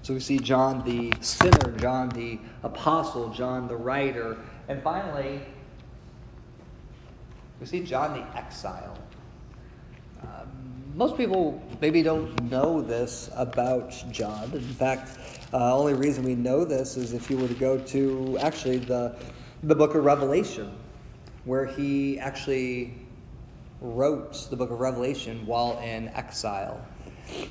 So 0.00 0.14
we 0.14 0.20
see 0.20 0.38
John 0.38 0.82
the 0.86 1.12
sinner, 1.20 1.76
John 1.76 2.08
the 2.08 2.38
apostle, 2.62 3.28
John 3.28 3.68
the 3.68 3.76
writer, 3.76 4.38
and 4.68 4.82
finally, 4.82 5.42
we 7.60 7.66
see 7.66 7.80
John 7.80 8.14
the 8.14 8.38
exile. 8.38 8.96
Um, 10.22 10.48
most 10.94 11.18
people 11.18 11.62
maybe 11.82 12.02
don't 12.02 12.50
know 12.50 12.80
this 12.80 13.28
about 13.34 13.90
John. 14.10 14.44
In 14.54 14.62
fact, 14.62 15.18
uh, 15.52 15.76
only 15.76 15.92
reason 15.92 16.24
we 16.24 16.36
know 16.36 16.64
this 16.64 16.96
is 16.96 17.12
if 17.12 17.28
you 17.28 17.36
were 17.36 17.48
to 17.48 17.54
go 17.54 17.76
to 17.76 18.38
actually 18.40 18.78
the, 18.78 19.14
the 19.62 19.74
book 19.74 19.94
of 19.94 20.06
Revelation 20.06 20.74
where 21.44 21.66
he 21.66 22.18
actually 22.18 22.94
wrote 23.80 24.48
the 24.50 24.56
book 24.56 24.70
of 24.70 24.80
Revelation 24.80 25.46
while 25.46 25.78
in 25.78 26.08
exile. 26.08 26.84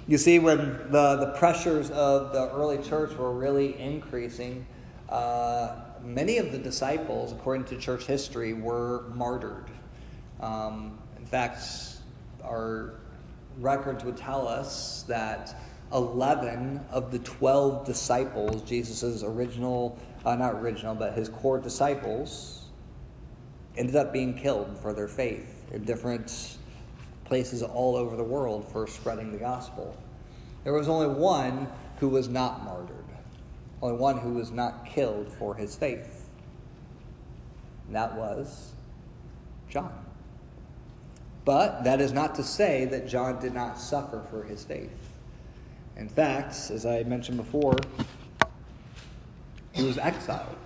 You 0.07 0.17
see, 0.17 0.39
when 0.39 0.91
the, 0.91 1.15
the 1.15 1.33
pressures 1.37 1.89
of 1.91 2.33
the 2.33 2.51
early 2.51 2.77
church 2.79 3.15
were 3.17 3.31
really 3.31 3.79
increasing, 3.79 4.65
uh, 5.07 5.75
many 6.03 6.37
of 6.37 6.51
the 6.51 6.57
disciples, 6.57 7.31
according 7.31 7.65
to 7.65 7.77
church 7.77 8.05
history, 8.05 8.53
were 8.53 9.05
martyred. 9.13 9.65
Um, 10.39 10.99
in 11.17 11.25
fact, 11.25 11.63
our 12.43 12.95
records 13.59 14.03
would 14.03 14.17
tell 14.17 14.47
us 14.47 15.03
that 15.07 15.55
11 15.93 16.85
of 16.91 17.11
the 17.11 17.19
12 17.19 17.85
disciples, 17.85 18.61
Jesus' 18.61 19.23
original, 19.23 19.97
uh, 20.25 20.35
not 20.35 20.55
original, 20.55 20.93
but 20.93 21.13
his 21.13 21.29
core 21.29 21.57
disciples, 21.57 22.58
ended 23.79 23.95
up 23.95 24.11
being 24.11 24.33
killed 24.33 24.77
for 24.81 24.93
their 24.93 25.07
faith 25.07 25.65
in 25.71 25.85
different 25.85 26.57
places 27.23 27.63
all 27.63 27.95
over 27.95 28.17
the 28.17 28.23
world 28.23 28.69
for 28.69 28.85
spreading 28.85 29.31
the 29.31 29.37
gospel. 29.37 29.95
There 30.65 30.73
was 30.73 30.89
only 30.89 31.07
one 31.07 31.69
who 31.99 32.09
was 32.09 32.27
not 32.27 32.65
martyred, 32.65 33.05
only 33.81 33.97
one 33.97 34.17
who 34.17 34.33
was 34.33 34.51
not 34.51 34.85
killed 34.85 35.31
for 35.31 35.55
his 35.55 35.75
faith. 35.75 36.27
And 37.87 37.95
that 37.95 38.15
was 38.15 38.73
John. 39.69 39.93
But 41.45 41.85
that 41.85 42.01
is 42.01 42.11
not 42.11 42.35
to 42.35 42.43
say 42.43 42.85
that 42.85 43.07
John 43.07 43.39
did 43.39 43.53
not 43.53 43.79
suffer 43.79 44.21
for 44.29 44.43
his 44.43 44.65
faith. 44.65 45.09
In 45.95 46.09
fact, 46.09 46.69
as 46.69 46.85
I 46.85 47.03
mentioned 47.03 47.37
before, 47.37 47.77
he 49.71 49.83
was 49.83 49.97
exiled. 49.97 50.57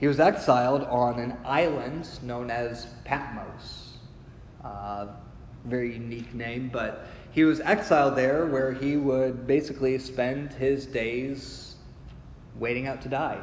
He 0.00 0.08
was 0.08 0.18
exiled 0.18 0.84
on 0.84 1.20
an 1.20 1.36
island 1.44 2.08
known 2.22 2.50
as 2.50 2.86
Patmos. 3.04 3.98
Uh, 4.64 5.08
very 5.66 5.92
unique 5.92 6.32
name, 6.32 6.70
but 6.72 7.06
he 7.32 7.44
was 7.44 7.60
exiled 7.60 8.16
there 8.16 8.46
where 8.46 8.72
he 8.72 8.96
would 8.96 9.46
basically 9.46 9.98
spend 9.98 10.54
his 10.54 10.86
days 10.86 11.76
waiting 12.58 12.86
out 12.86 13.02
to 13.02 13.10
die. 13.10 13.40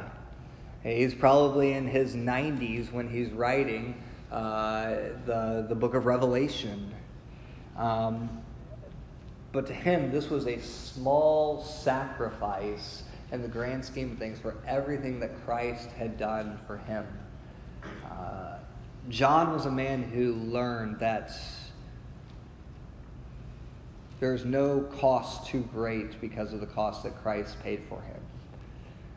He's 0.82 1.14
probably 1.14 1.74
in 1.74 1.86
his 1.86 2.16
90s 2.16 2.92
when 2.92 3.08
he's 3.08 3.30
writing 3.30 4.02
uh, 4.32 4.96
the, 5.26 5.64
the 5.68 5.76
book 5.76 5.94
of 5.94 6.06
Revelation. 6.06 6.92
Um, 7.76 8.42
but 9.52 9.66
to 9.68 9.72
him, 9.72 10.10
this 10.10 10.28
was 10.28 10.46
a 10.48 10.60
small 10.60 11.62
sacrifice 11.62 13.04
in 13.32 13.42
the 13.42 13.48
grand 13.48 13.84
scheme 13.84 14.12
of 14.12 14.18
things 14.18 14.38
for 14.38 14.56
everything 14.66 15.20
that 15.20 15.30
Christ 15.44 15.90
had 15.90 16.18
done 16.18 16.58
for 16.66 16.78
him. 16.78 17.06
Uh, 18.04 18.56
John 19.08 19.52
was 19.52 19.66
a 19.66 19.70
man 19.70 20.02
who 20.02 20.34
learned 20.34 20.98
that 21.00 21.32
there's 24.20 24.44
no 24.44 24.80
cost 24.98 25.46
too 25.46 25.68
great 25.72 26.20
because 26.20 26.52
of 26.52 26.60
the 26.60 26.66
cost 26.66 27.04
that 27.04 27.20
Christ 27.22 27.60
paid 27.62 27.82
for 27.88 28.00
him. 28.02 28.20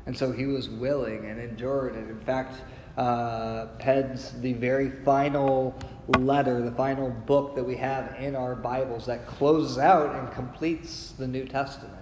And 0.06 0.18
so 0.18 0.32
he 0.32 0.46
was 0.46 0.70
willing 0.70 1.26
and 1.26 1.40
endured, 1.40 1.96
and 1.96 2.10
in 2.10 2.20
fact, 2.22 2.62
uh, 2.98 3.68
pens 3.80 4.34
the 4.42 4.54
very 4.54 4.90
final 5.04 5.76
letter, 6.20 6.62
the 6.62 6.72
final 6.72 7.10
book 7.10 7.56
that 7.56 7.64
we 7.64 7.78
have 7.78 8.16
in 8.20 8.36
our 8.36 8.56
Bibles 8.56 9.06
that 9.06 9.26
closes 9.28 9.78
out 9.78 10.16
and 10.16 10.32
completes 10.32 11.14
the 11.18 11.28
New 11.28 11.46
Testament. 11.46 11.94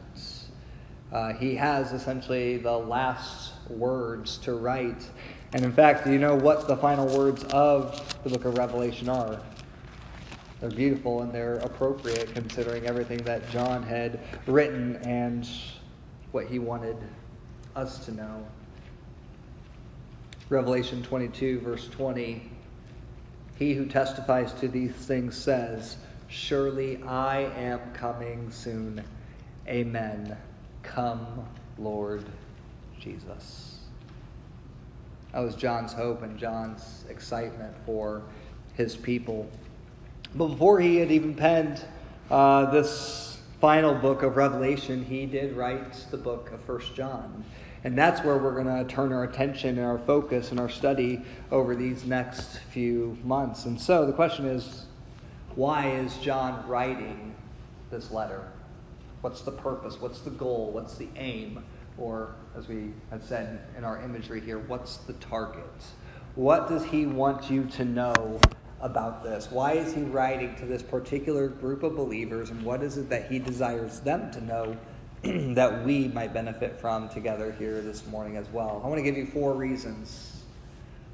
Uh, 1.11 1.33
he 1.33 1.55
has 1.55 1.91
essentially 1.91 2.57
the 2.57 2.77
last 2.77 3.53
words 3.69 4.37
to 4.37 4.53
write. 4.53 5.09
And 5.53 5.65
in 5.65 5.71
fact, 5.71 6.05
do 6.05 6.11
you 6.11 6.19
know 6.19 6.35
what 6.35 6.67
the 6.67 6.77
final 6.77 7.07
words 7.17 7.43
of 7.45 8.23
the 8.23 8.29
book 8.29 8.45
of 8.45 8.57
Revelation 8.57 9.09
are? 9.09 9.39
They're 10.59 10.69
beautiful 10.69 11.21
and 11.21 11.31
they're 11.31 11.55
appropriate 11.57 12.33
considering 12.33 12.85
everything 12.85 13.19
that 13.19 13.49
John 13.49 13.81
had 13.81 14.19
written 14.45 14.97
and 14.97 15.47
what 16.31 16.45
he 16.47 16.59
wanted 16.59 16.97
us 17.75 18.05
to 18.05 18.11
know. 18.11 18.45
Revelation 20.49 21.01
22, 21.01 21.61
verse 21.61 21.87
20 21.87 22.51
He 23.57 23.73
who 23.73 23.85
testifies 23.85 24.53
to 24.53 24.67
these 24.67 24.91
things 24.91 25.35
says, 25.37 25.97
Surely 26.27 27.01
I 27.03 27.41
am 27.55 27.79
coming 27.93 28.51
soon. 28.51 29.03
Amen. 29.67 30.37
Come, 30.83 31.45
Lord 31.77 32.25
Jesus. 32.99 33.79
That 35.33 35.39
was 35.39 35.55
John's 35.55 35.93
hope 35.93 36.23
and 36.23 36.37
John's 36.37 37.05
excitement 37.09 37.75
for 37.85 38.23
his 38.73 38.95
people. 38.95 39.49
But 40.35 40.47
before 40.47 40.79
he 40.79 40.97
had 40.97 41.11
even 41.11 41.35
penned 41.35 41.83
uh, 42.29 42.71
this 42.71 43.39
final 43.61 43.93
book 43.93 44.23
of 44.23 44.37
Revelation, 44.37 45.03
he 45.03 45.25
did 45.25 45.55
write 45.55 45.93
the 46.11 46.17
book 46.17 46.51
of 46.51 46.61
First 46.61 46.95
John. 46.95 47.43
And 47.83 47.97
that's 47.97 48.23
where 48.23 48.37
we're 48.37 48.61
going 48.61 48.85
to 48.85 48.93
turn 48.93 49.13
our 49.13 49.23
attention 49.23 49.77
and 49.77 49.85
our 49.85 49.99
focus 49.99 50.51
and 50.51 50.59
our 50.59 50.69
study 50.69 51.21
over 51.51 51.75
these 51.75 52.05
next 52.05 52.59
few 52.71 53.17
months. 53.23 53.65
And 53.65 53.79
so 53.79 54.05
the 54.05 54.13
question 54.13 54.45
is 54.45 54.85
why 55.55 55.91
is 55.91 56.17
John 56.17 56.67
writing 56.67 57.35
this 57.89 58.11
letter? 58.11 58.51
What's 59.21 59.41
the 59.41 59.51
purpose? 59.51 59.99
What's 59.99 60.21
the 60.21 60.29
goal? 60.29 60.71
What's 60.71 60.95
the 60.95 61.09
aim? 61.15 61.63
Or, 61.97 62.35
as 62.55 62.67
we 62.67 62.93
had 63.09 63.23
said 63.23 63.61
in 63.77 63.83
our 63.83 64.01
imagery 64.01 64.39
here, 64.39 64.59
what's 64.59 64.97
the 64.97 65.13
target? 65.13 65.65
What 66.35 66.69
does 66.69 66.85
he 66.85 67.05
want 67.05 67.51
you 67.51 67.65
to 67.65 67.83
know 67.83 68.39
about 68.81 69.23
this? 69.23 69.51
Why 69.51 69.73
is 69.73 69.93
he 69.93 70.03
writing 70.03 70.55
to 70.55 70.65
this 70.65 70.81
particular 70.81 71.49
group 71.49 71.83
of 71.83 71.95
believers, 71.95 72.49
and 72.49 72.63
what 72.63 72.81
is 72.81 72.97
it 72.97 73.09
that 73.09 73.29
he 73.29 73.39
desires 73.39 73.99
them 73.99 74.31
to 74.31 74.41
know 74.41 74.77
that 75.53 75.83
we 75.83 76.07
might 76.07 76.33
benefit 76.33 76.79
from 76.79 77.09
together 77.09 77.53
here 77.59 77.81
this 77.81 78.07
morning 78.07 78.37
as 78.37 78.47
well? 78.49 78.81
I 78.83 78.87
want 78.87 78.99
to 78.99 79.03
give 79.03 79.17
you 79.17 79.25
four 79.25 79.53
reasons, 79.53 80.43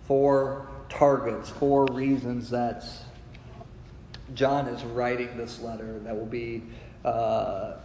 four 0.04 0.68
targets, 0.90 1.50
four 1.50 1.86
reasons 1.86 2.52
that 2.52 2.86
John 4.36 4.68
is 4.68 4.84
writing 4.84 5.36
this 5.38 5.60
letter 5.60 6.00
that 6.00 6.16
will 6.16 6.26
be 6.28 6.64
uh, 7.04 7.78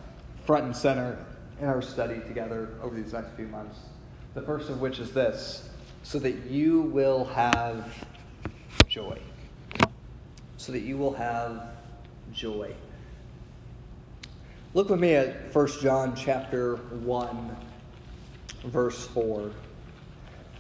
front 0.51 0.65
and 0.65 0.75
center 0.75 1.17
in 1.61 1.69
our 1.69 1.81
study 1.81 2.19
together 2.27 2.71
over 2.83 2.97
these 2.97 3.13
next 3.13 3.31
few 3.37 3.47
months. 3.47 3.79
The 4.35 4.43
first 4.43 4.69
of 4.69 4.81
which 4.81 4.99
is 4.99 5.13
this 5.13 5.71
so 6.03 6.19
that 6.19 6.47
you 6.47 6.81
will 6.81 7.25
have 7.27 7.95
joy 8.89 9.17
so 10.57 10.73
that 10.73 10.81
you 10.81 10.99
will 10.99 11.15
have 11.15 11.69
joy. 12.33 12.75
Look 14.75 14.89
with 14.89 14.99
me 14.99 15.15
at 15.15 15.55
1 15.55 15.69
John 15.81 16.17
chapter 16.17 16.79
1 16.79 17.57
verse 18.65 19.07
4. 19.07 19.53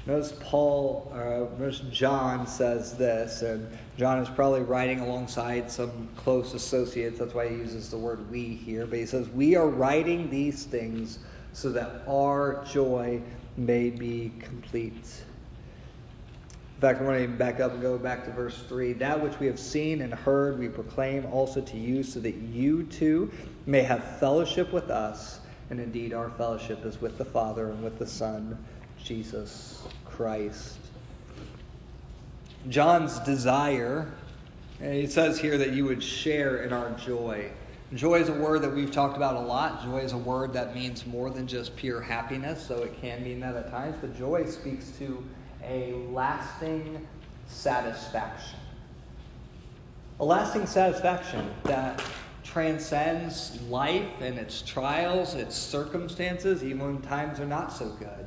Notice 0.06 0.34
Paul, 0.38 1.10
uh, 1.12 1.58
notice 1.58 1.80
John 1.90 2.46
says 2.46 2.96
this, 2.96 3.42
and 3.42 3.66
John 4.00 4.18
is 4.18 4.30
probably 4.30 4.62
writing 4.62 5.00
alongside 5.00 5.70
some 5.70 6.08
close 6.16 6.54
associates. 6.54 7.18
That's 7.18 7.34
why 7.34 7.50
he 7.50 7.56
uses 7.56 7.90
the 7.90 7.98
word 7.98 8.30
we 8.30 8.44
here. 8.44 8.86
But 8.86 8.98
he 8.98 9.04
says, 9.04 9.28
We 9.28 9.56
are 9.56 9.68
writing 9.68 10.30
these 10.30 10.64
things 10.64 11.18
so 11.52 11.70
that 11.72 12.00
our 12.08 12.64
joy 12.64 13.20
may 13.58 13.90
be 13.90 14.32
complete. 14.38 14.94
In 14.94 16.80
fact, 16.80 17.02
I 17.02 17.04
want 17.04 17.20
to 17.20 17.28
back 17.28 17.60
up 17.60 17.72
and 17.72 17.82
go 17.82 17.98
back 17.98 18.24
to 18.24 18.30
verse 18.30 18.62
3. 18.62 18.94
That 18.94 19.22
which 19.22 19.38
we 19.38 19.46
have 19.46 19.58
seen 19.60 20.00
and 20.00 20.14
heard, 20.14 20.58
we 20.58 20.70
proclaim 20.70 21.26
also 21.26 21.60
to 21.60 21.76
you, 21.76 22.02
so 22.02 22.20
that 22.20 22.36
you 22.36 22.84
too 22.84 23.30
may 23.66 23.82
have 23.82 24.02
fellowship 24.18 24.72
with 24.72 24.88
us. 24.88 25.40
And 25.68 25.78
indeed, 25.78 26.14
our 26.14 26.30
fellowship 26.30 26.86
is 26.86 27.02
with 27.02 27.18
the 27.18 27.26
Father 27.26 27.68
and 27.68 27.84
with 27.84 27.98
the 27.98 28.06
Son, 28.06 28.56
Jesus 29.04 29.82
Christ. 30.06 30.79
John's 32.68 33.18
desire, 33.20 34.12
and 34.80 34.94
it 34.94 35.10
says 35.10 35.38
here 35.40 35.56
that 35.58 35.72
you 35.72 35.84
would 35.86 36.02
share 36.02 36.62
in 36.62 36.72
our 36.72 36.90
joy. 36.90 37.50
Joy 37.94 38.20
is 38.20 38.28
a 38.28 38.34
word 38.34 38.62
that 38.62 38.72
we've 38.72 38.90
talked 38.90 39.16
about 39.16 39.34
a 39.34 39.40
lot. 39.40 39.82
Joy 39.82 39.98
is 39.98 40.12
a 40.12 40.18
word 40.18 40.52
that 40.52 40.74
means 40.74 41.06
more 41.06 41.30
than 41.30 41.46
just 41.46 41.74
pure 41.74 42.00
happiness, 42.00 42.64
so 42.64 42.82
it 42.82 43.00
can 43.00 43.24
mean 43.24 43.40
that 43.40 43.56
at 43.56 43.70
times. 43.70 43.96
But 44.00 44.16
joy 44.16 44.46
speaks 44.46 44.90
to 44.98 45.24
a 45.64 45.92
lasting 46.10 47.06
satisfaction. 47.48 48.58
A 50.20 50.24
lasting 50.24 50.66
satisfaction 50.66 51.50
that 51.64 52.02
transcends 52.44 53.60
life 53.62 54.20
and 54.20 54.38
its 54.38 54.62
trials, 54.62 55.34
its 55.34 55.56
circumstances, 55.56 56.62
even 56.62 56.80
when 56.80 57.02
times 57.02 57.40
are 57.40 57.46
not 57.46 57.72
so 57.72 57.86
good. 57.98 58.26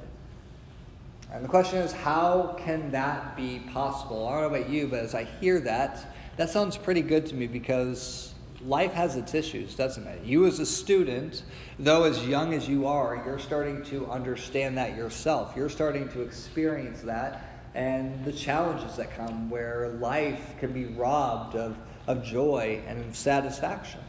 And 1.33 1.43
the 1.43 1.49
question 1.49 1.79
is, 1.79 1.91
how 1.91 2.55
can 2.59 2.91
that 2.91 3.35
be 3.35 3.59
possible? 3.73 4.27
I 4.27 4.33
don't 4.33 4.51
know 4.51 4.59
about 4.59 4.69
you, 4.69 4.87
but 4.87 4.99
as 4.99 5.15
I 5.15 5.23
hear 5.23 5.59
that, 5.61 6.05
that 6.37 6.51
sounds 6.51 6.77
pretty 6.77 7.01
good 7.01 7.25
to 7.27 7.35
me 7.35 7.47
because 7.47 8.35
life 8.61 8.93
has 8.93 9.15
its 9.15 9.33
issues, 9.33 9.73
doesn't 9.73 10.05
it? 10.05 10.23
You, 10.23 10.45
as 10.45 10.59
a 10.59 10.65
student, 10.65 11.41
though 11.79 12.03
as 12.03 12.23
young 12.23 12.53
as 12.53 12.69
you 12.69 12.85
are, 12.85 13.23
you're 13.25 13.39
starting 13.39 13.83
to 13.85 14.05
understand 14.11 14.77
that 14.77 14.95
yourself. 14.95 15.53
You're 15.55 15.69
starting 15.69 16.07
to 16.09 16.21
experience 16.21 17.01
that 17.01 17.49
and 17.73 18.23
the 18.23 18.31
challenges 18.31 18.95
that 18.97 19.15
come 19.15 19.49
where 19.49 19.89
life 19.99 20.53
can 20.59 20.71
be 20.71 20.85
robbed 20.85 21.55
of, 21.55 21.75
of 22.05 22.23
joy 22.23 22.83
and 22.87 23.15
satisfaction. 23.15 24.01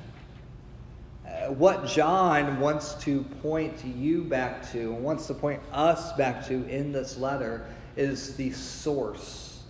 What 1.49 1.87
John 1.87 2.61
wants 2.61 2.95
to 3.05 3.23
point 3.43 3.85
you 3.85 4.25
back 4.25 4.71
to, 4.73 4.95
and 4.95 5.03
wants 5.05 5.27
to 5.27 5.35
point 5.35 5.61
us 5.73 6.13
back 6.15 6.47
to 6.47 6.67
in 6.69 6.93
this 6.93 7.17
letter, 7.19 7.67
is 7.97 8.37
the 8.37 8.51
source 8.53 9.63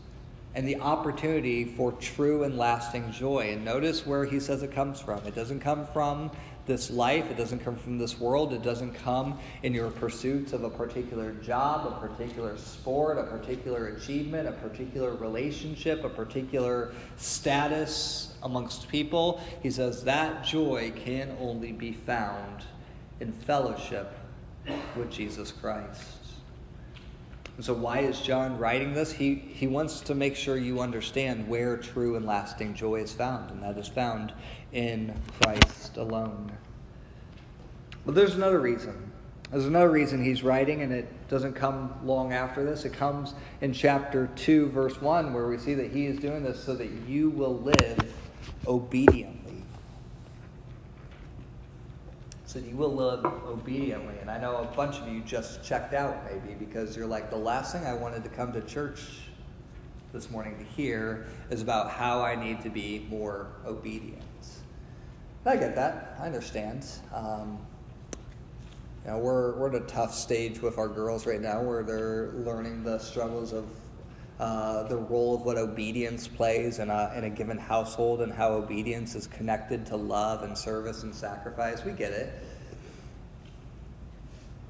and 0.54 0.68
the 0.68 0.76
opportunity 0.80 1.64
for 1.64 1.92
true 1.92 2.44
and 2.44 2.56
lasting 2.56 3.10
joy. 3.10 3.52
And 3.52 3.64
notice 3.64 4.06
where 4.06 4.24
he 4.24 4.38
says 4.38 4.62
it 4.62 4.72
comes 4.72 5.00
from. 5.00 5.26
It 5.26 5.34
doesn't 5.34 5.60
come 5.60 5.86
from 5.88 6.30
this 6.66 6.90
life, 6.90 7.30
it 7.30 7.36
doesn't 7.36 7.60
come 7.60 7.76
from 7.76 7.98
this 7.98 8.18
world, 8.18 8.52
it 8.52 8.62
doesn't 8.62 8.92
come 8.94 9.38
in 9.62 9.74
your 9.74 9.90
pursuits 9.90 10.52
of 10.52 10.64
a 10.64 10.70
particular 10.70 11.32
job, 11.34 11.86
a 11.86 12.06
particular 12.06 12.56
sport, 12.56 13.18
a 13.18 13.24
particular 13.24 13.88
achievement, 13.88 14.48
a 14.48 14.52
particular 14.52 15.14
relationship, 15.14 16.04
a 16.04 16.08
particular 16.08 16.92
status 17.16 18.34
amongst 18.42 18.88
people. 18.88 19.40
He 19.62 19.70
says 19.70 20.04
that 20.04 20.44
joy 20.44 20.92
can 20.96 21.36
only 21.40 21.72
be 21.72 21.92
found 21.92 22.64
in 23.20 23.32
fellowship 23.32 24.12
with 24.96 25.10
Jesus 25.10 25.52
Christ. 25.52 26.33
And 27.56 27.64
so, 27.64 27.72
why 27.72 28.00
is 28.00 28.20
John 28.20 28.58
writing 28.58 28.94
this? 28.94 29.12
He, 29.12 29.34
he 29.34 29.66
wants 29.66 30.00
to 30.00 30.14
make 30.14 30.34
sure 30.34 30.56
you 30.56 30.80
understand 30.80 31.46
where 31.48 31.76
true 31.76 32.16
and 32.16 32.26
lasting 32.26 32.74
joy 32.74 32.96
is 32.96 33.12
found, 33.12 33.50
and 33.50 33.62
that 33.62 33.78
is 33.78 33.86
found 33.86 34.32
in 34.72 35.14
Christ 35.40 35.96
alone. 35.96 36.50
But 38.04 38.16
there's 38.16 38.34
another 38.34 38.58
reason. 38.58 39.12
There's 39.50 39.66
another 39.66 39.90
reason 39.90 40.24
he's 40.24 40.42
writing, 40.42 40.82
and 40.82 40.92
it 40.92 41.28
doesn't 41.28 41.52
come 41.52 41.94
long 42.04 42.32
after 42.32 42.64
this. 42.64 42.84
It 42.84 42.92
comes 42.92 43.34
in 43.60 43.72
chapter 43.72 44.28
2, 44.34 44.70
verse 44.70 45.00
1, 45.00 45.32
where 45.32 45.46
we 45.46 45.58
see 45.58 45.74
that 45.74 45.92
he 45.92 46.06
is 46.06 46.18
doing 46.18 46.42
this 46.42 46.62
so 46.62 46.74
that 46.74 46.90
you 47.06 47.30
will 47.30 47.58
live 47.60 47.98
obediently. 48.66 49.43
You 52.58 52.76
will 52.76 52.94
live 52.94 53.24
obediently. 53.24 54.16
And 54.20 54.30
I 54.30 54.38
know 54.38 54.56
a 54.56 54.76
bunch 54.76 54.96
of 54.98 55.08
you 55.08 55.20
just 55.20 55.64
checked 55.64 55.94
out 55.94 56.16
maybe 56.24 56.54
because 56.54 56.96
you're 56.96 57.06
like, 57.06 57.30
the 57.30 57.36
last 57.36 57.72
thing 57.72 57.84
I 57.84 57.94
wanted 57.94 58.22
to 58.24 58.30
come 58.30 58.52
to 58.52 58.60
church 58.62 59.00
this 60.12 60.30
morning 60.30 60.56
to 60.58 60.64
hear 60.64 61.26
is 61.50 61.62
about 61.62 61.90
how 61.90 62.22
I 62.22 62.36
need 62.36 62.62
to 62.62 62.70
be 62.70 63.06
more 63.10 63.48
obedient. 63.66 64.22
I 65.46 65.56
get 65.56 65.74
that. 65.74 66.16
I 66.18 66.26
understand. 66.26 66.86
Um, 67.12 67.58
you 69.04 69.10
know, 69.10 69.18
we're, 69.18 69.54
we're 69.56 69.68
at 69.68 69.74
a 69.74 69.86
tough 69.86 70.14
stage 70.14 70.62
with 70.62 70.78
our 70.78 70.88
girls 70.88 71.26
right 71.26 71.40
now 71.40 71.60
where 71.60 71.82
they're 71.82 72.32
learning 72.32 72.84
the 72.84 72.98
struggles 72.98 73.52
of 73.52 73.66
uh, 74.40 74.84
the 74.84 74.96
role 74.96 75.34
of 75.34 75.42
what 75.42 75.58
obedience 75.58 76.26
plays 76.26 76.78
in 76.78 76.90
a, 76.90 77.12
in 77.16 77.24
a 77.24 77.30
given 77.30 77.58
household 77.58 78.22
and 78.22 78.32
how 78.32 78.52
obedience 78.52 79.14
is 79.14 79.26
connected 79.26 79.84
to 79.86 79.96
love 79.96 80.42
and 80.42 80.56
service 80.56 81.02
and 81.02 81.14
sacrifice. 81.14 81.84
We 81.84 81.92
get 81.92 82.12
it. 82.12 82.32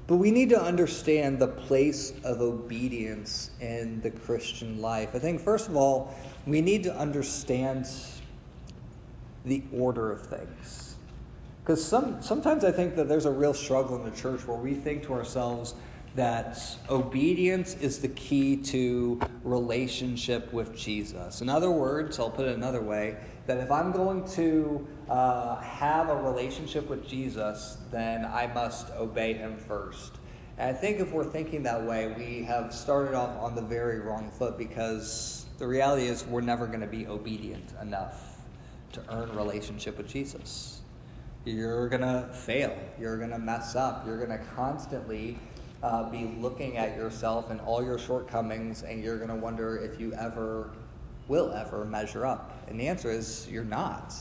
But 0.07 0.17
we 0.17 0.29
need 0.29 0.49
to 0.49 0.61
understand 0.61 1.39
the 1.39 1.47
place 1.47 2.13
of 2.23 2.39
obedience 2.39 3.49
in 3.59 4.01
the 4.01 4.11
Christian 4.11 4.79
life. 4.79 5.09
I 5.15 5.19
think, 5.19 5.41
first 5.41 5.67
of 5.67 5.75
all, 5.75 6.13
we 6.45 6.61
need 6.61 6.83
to 6.83 6.95
understand 6.95 7.87
the 9.45 9.63
order 9.73 10.11
of 10.11 10.21
things. 10.21 10.95
Because 11.63 11.83
some, 11.83 12.21
sometimes 12.21 12.63
I 12.63 12.71
think 12.71 12.95
that 12.95 13.07
there's 13.07 13.25
a 13.25 13.31
real 13.31 13.53
struggle 13.53 13.95
in 13.97 14.03
the 14.03 14.15
church 14.15 14.47
where 14.47 14.57
we 14.57 14.75
think 14.75 15.03
to 15.03 15.13
ourselves 15.13 15.73
that 16.15 16.57
obedience 16.89 17.75
is 17.75 17.99
the 17.99 18.07
key 18.07 18.55
to 18.55 19.19
relationship 19.43 20.51
with 20.53 20.75
Jesus. 20.75 21.41
In 21.41 21.49
other 21.49 21.69
words, 21.69 22.19
I'll 22.19 22.29
put 22.29 22.47
it 22.47 22.55
another 22.55 22.81
way 22.81 23.17
that 23.47 23.57
if 23.57 23.69
I'm 23.69 23.91
going 23.91 24.25
to 24.29 24.87
uh, 25.09 25.57
have 25.57 26.09
a 26.09 26.15
relationship 26.15 26.89
with 26.89 27.07
Jesus, 27.07 27.77
then 27.91 28.25
I 28.25 28.47
must 28.47 28.91
obey 28.91 29.33
him 29.33 29.57
first. 29.57 30.13
And 30.57 30.69
I 30.69 30.73
think 30.73 30.99
if 30.99 31.11
we're 31.11 31.25
thinking 31.25 31.63
that 31.63 31.83
way, 31.83 32.13
we 32.17 32.43
have 32.43 32.73
started 32.73 33.13
off 33.13 33.37
on 33.41 33.55
the 33.55 33.61
very 33.61 33.99
wrong 33.99 34.31
foot 34.31 34.57
because 34.57 35.45
the 35.57 35.67
reality 35.67 36.07
is 36.07 36.25
we're 36.25 36.41
never 36.41 36.65
going 36.65 36.79
to 36.79 36.87
be 36.87 37.07
obedient 37.07 37.73
enough 37.81 38.37
to 38.93 39.03
earn 39.09 39.35
relationship 39.35 39.97
with 39.97 40.07
Jesus. 40.07 40.81
You're 41.43 41.89
going 41.89 42.01
to 42.01 42.29
fail. 42.33 42.75
You're 42.99 43.17
going 43.17 43.31
to 43.31 43.37
mess 43.37 43.75
up. 43.75 44.07
You're 44.07 44.25
going 44.25 44.37
to 44.37 44.43
constantly 44.55 45.37
uh, 45.85 46.09
be 46.09 46.35
looking 46.39 46.77
at 46.77 46.97
yourself 46.97 47.51
and 47.51 47.61
all 47.61 47.83
your 47.83 47.99
shortcomings, 47.99 48.81
and 48.81 49.03
you're 49.03 49.17
going 49.17 49.29
to 49.29 49.35
wonder 49.35 49.77
if 49.77 49.99
you 49.99 50.11
ever 50.15 50.71
will 51.27 51.51
ever 51.51 51.85
measure 51.85 52.25
up. 52.25 52.65
And 52.67 52.79
the 52.79 52.87
answer 52.87 53.11
is 53.11 53.47
you're 53.51 53.63
not. 53.63 54.15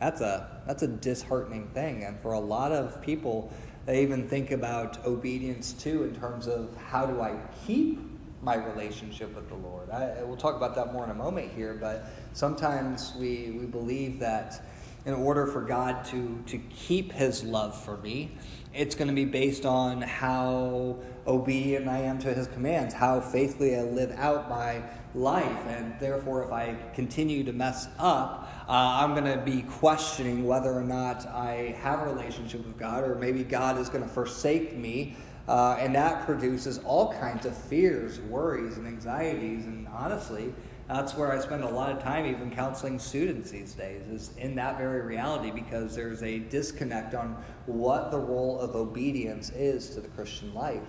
That's 0.00 0.22
a 0.22 0.62
that's 0.66 0.82
a 0.82 0.88
disheartening 0.88 1.68
thing, 1.68 2.04
and 2.04 2.18
for 2.20 2.32
a 2.32 2.40
lot 2.40 2.72
of 2.72 3.02
people, 3.02 3.52
they 3.84 4.02
even 4.02 4.26
think 4.28 4.50
about 4.50 5.04
obedience 5.04 5.74
too 5.74 6.04
in 6.04 6.18
terms 6.18 6.46
of 6.46 6.74
how 6.88 7.04
do 7.04 7.20
I 7.20 7.36
keep 7.66 8.00
my 8.42 8.54
relationship 8.54 9.34
with 9.34 9.48
the 9.50 9.56
Lord. 9.56 9.90
I, 9.90 10.22
we'll 10.22 10.36
talk 10.36 10.56
about 10.56 10.74
that 10.76 10.92
more 10.92 11.04
in 11.04 11.10
a 11.10 11.14
moment 11.14 11.52
here, 11.52 11.74
but 11.74 12.06
sometimes 12.32 13.12
we, 13.18 13.56
we 13.58 13.66
believe 13.66 14.18
that 14.20 14.62
in 15.06 15.14
order 15.14 15.46
for 15.46 15.62
God 15.62 16.04
to, 16.06 16.42
to 16.46 16.58
keep 16.58 17.12
his 17.12 17.44
love 17.44 17.80
for 17.80 17.96
me, 17.98 18.36
it's 18.74 18.96
going 18.96 19.08
to 19.08 19.14
be 19.14 19.24
based 19.24 19.64
on 19.64 20.02
how 20.02 20.98
obedient 21.26 21.88
I 21.88 21.98
am 21.98 22.18
to 22.18 22.34
his 22.34 22.48
commands, 22.48 22.92
how 22.92 23.20
faithfully 23.20 23.76
I 23.76 23.82
live 23.82 24.10
out 24.18 24.50
my 24.50 24.82
life. 25.14 25.66
And 25.68 25.98
therefore, 26.00 26.44
if 26.44 26.52
I 26.52 26.76
continue 26.92 27.44
to 27.44 27.52
mess 27.52 27.88
up, 27.98 28.52
uh, 28.68 28.72
I'm 28.72 29.14
going 29.14 29.32
to 29.32 29.42
be 29.44 29.62
questioning 29.62 30.44
whether 30.44 30.72
or 30.72 30.82
not 30.82 31.24
I 31.26 31.76
have 31.80 32.00
a 32.00 32.12
relationship 32.12 32.66
with 32.66 32.76
God, 32.76 33.04
or 33.04 33.14
maybe 33.14 33.44
God 33.44 33.78
is 33.78 33.88
going 33.88 34.02
to 34.02 34.10
forsake 34.10 34.76
me. 34.76 35.16
Uh, 35.48 35.76
and 35.78 35.94
that 35.94 36.26
produces 36.26 36.78
all 36.78 37.12
kinds 37.14 37.46
of 37.46 37.56
fears, 37.56 38.20
worries, 38.22 38.76
and 38.76 38.86
anxieties. 38.88 39.64
And 39.66 39.86
honestly, 39.88 40.52
that's 40.88 41.14
where 41.14 41.32
I 41.32 41.40
spend 41.40 41.64
a 41.64 41.68
lot 41.68 41.90
of 41.90 42.02
time 42.02 42.26
even 42.26 42.50
counseling 42.50 42.98
students 42.98 43.50
these 43.50 43.74
days, 43.74 44.02
is 44.08 44.36
in 44.36 44.54
that 44.54 44.78
very 44.78 45.00
reality 45.00 45.50
because 45.50 45.96
there's 45.96 46.22
a 46.22 46.38
disconnect 46.38 47.14
on 47.14 47.42
what 47.66 48.12
the 48.12 48.18
role 48.18 48.60
of 48.60 48.76
obedience 48.76 49.50
is 49.50 49.90
to 49.90 50.00
the 50.00 50.08
Christian 50.08 50.54
life. 50.54 50.82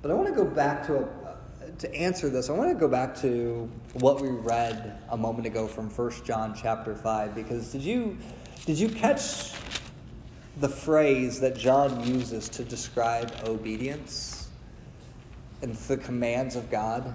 But 0.00 0.10
I 0.10 0.14
want 0.14 0.28
to 0.28 0.34
go 0.34 0.44
back 0.44 0.86
to 0.86 0.96
a, 0.96 1.36
to 1.78 1.94
answer 1.94 2.30
this, 2.30 2.48
I 2.48 2.54
want 2.54 2.70
to 2.70 2.74
go 2.74 2.88
back 2.88 3.14
to 3.20 3.70
what 3.94 4.20
we 4.20 4.28
read 4.28 4.98
a 5.10 5.16
moment 5.16 5.46
ago 5.46 5.66
from 5.66 5.90
1 5.90 6.24
John 6.24 6.54
chapter 6.54 6.94
5 6.94 7.34
because 7.34 7.70
did 7.70 7.82
you 7.82 8.16
did 8.64 8.78
you 8.78 8.88
catch 8.88 9.52
the 10.60 10.68
phrase 10.68 11.40
that 11.40 11.56
John 11.56 12.04
uses 12.04 12.48
to 12.50 12.64
describe 12.64 13.32
obedience 13.44 14.48
and 15.62 15.74
the 15.74 15.96
commands 15.96 16.56
of 16.56 16.70
God? 16.70 17.14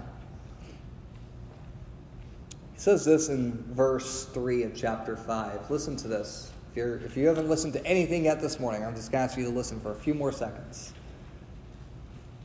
Says 2.84 3.02
this 3.02 3.30
in 3.30 3.64
verse 3.70 4.26
3 4.26 4.64
of 4.64 4.76
chapter 4.76 5.16
5. 5.16 5.70
Listen 5.70 5.96
to 5.96 6.06
this. 6.06 6.52
If, 6.70 6.76
you're, 6.76 6.96
if 6.98 7.16
you 7.16 7.26
haven't 7.28 7.48
listened 7.48 7.72
to 7.72 7.86
anything 7.86 8.26
yet 8.26 8.42
this 8.42 8.60
morning, 8.60 8.84
I'm 8.84 8.94
just 8.94 9.10
going 9.10 9.26
to 9.26 9.32
ask 9.32 9.38
you 9.38 9.46
to 9.46 9.50
listen 9.50 9.80
for 9.80 9.92
a 9.92 9.94
few 9.94 10.12
more 10.12 10.30
seconds. 10.30 10.92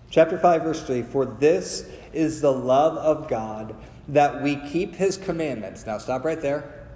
Chapter 0.10 0.40
5, 0.40 0.62
verse 0.62 0.82
3 0.82 1.02
For 1.02 1.26
this 1.26 1.90
is 2.14 2.40
the 2.40 2.54
love 2.54 2.96
of 2.96 3.28
God 3.28 3.76
that 4.08 4.42
we 4.42 4.56
keep 4.56 4.96
his 4.96 5.18
commandments. 5.18 5.86
Now, 5.86 5.98
stop 5.98 6.24
right 6.24 6.40
there. 6.40 6.88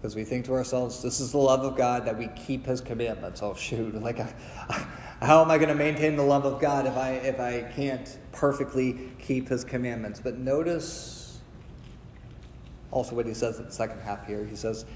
Because 0.00 0.14
we 0.14 0.22
think 0.22 0.44
to 0.44 0.52
ourselves, 0.52 1.02
this 1.02 1.18
is 1.18 1.32
the 1.32 1.38
love 1.38 1.64
of 1.64 1.76
God 1.76 2.04
that 2.04 2.16
we 2.16 2.28
keep 2.46 2.64
his 2.64 2.80
commandments. 2.80 3.42
Oh, 3.42 3.54
shoot. 3.54 3.92
Like, 4.00 4.20
how 5.20 5.42
am 5.42 5.50
I 5.50 5.58
going 5.58 5.68
to 5.68 5.74
maintain 5.74 6.14
the 6.14 6.22
love 6.22 6.44
of 6.44 6.60
God 6.60 6.86
if 6.86 6.96
I, 6.96 7.14
if 7.14 7.40
I 7.40 7.62
can't 7.74 8.16
perfectly 8.30 9.10
keep 9.18 9.48
his 9.48 9.64
commandments? 9.64 10.20
But 10.20 10.38
notice 10.38 11.23
also 12.94 13.14
what 13.14 13.26
he 13.26 13.34
says 13.34 13.58
in 13.58 13.66
the 13.66 13.72
second 13.72 14.00
half 14.00 14.26
here. 14.26 14.44
He 14.44 14.56
says, 14.56 14.86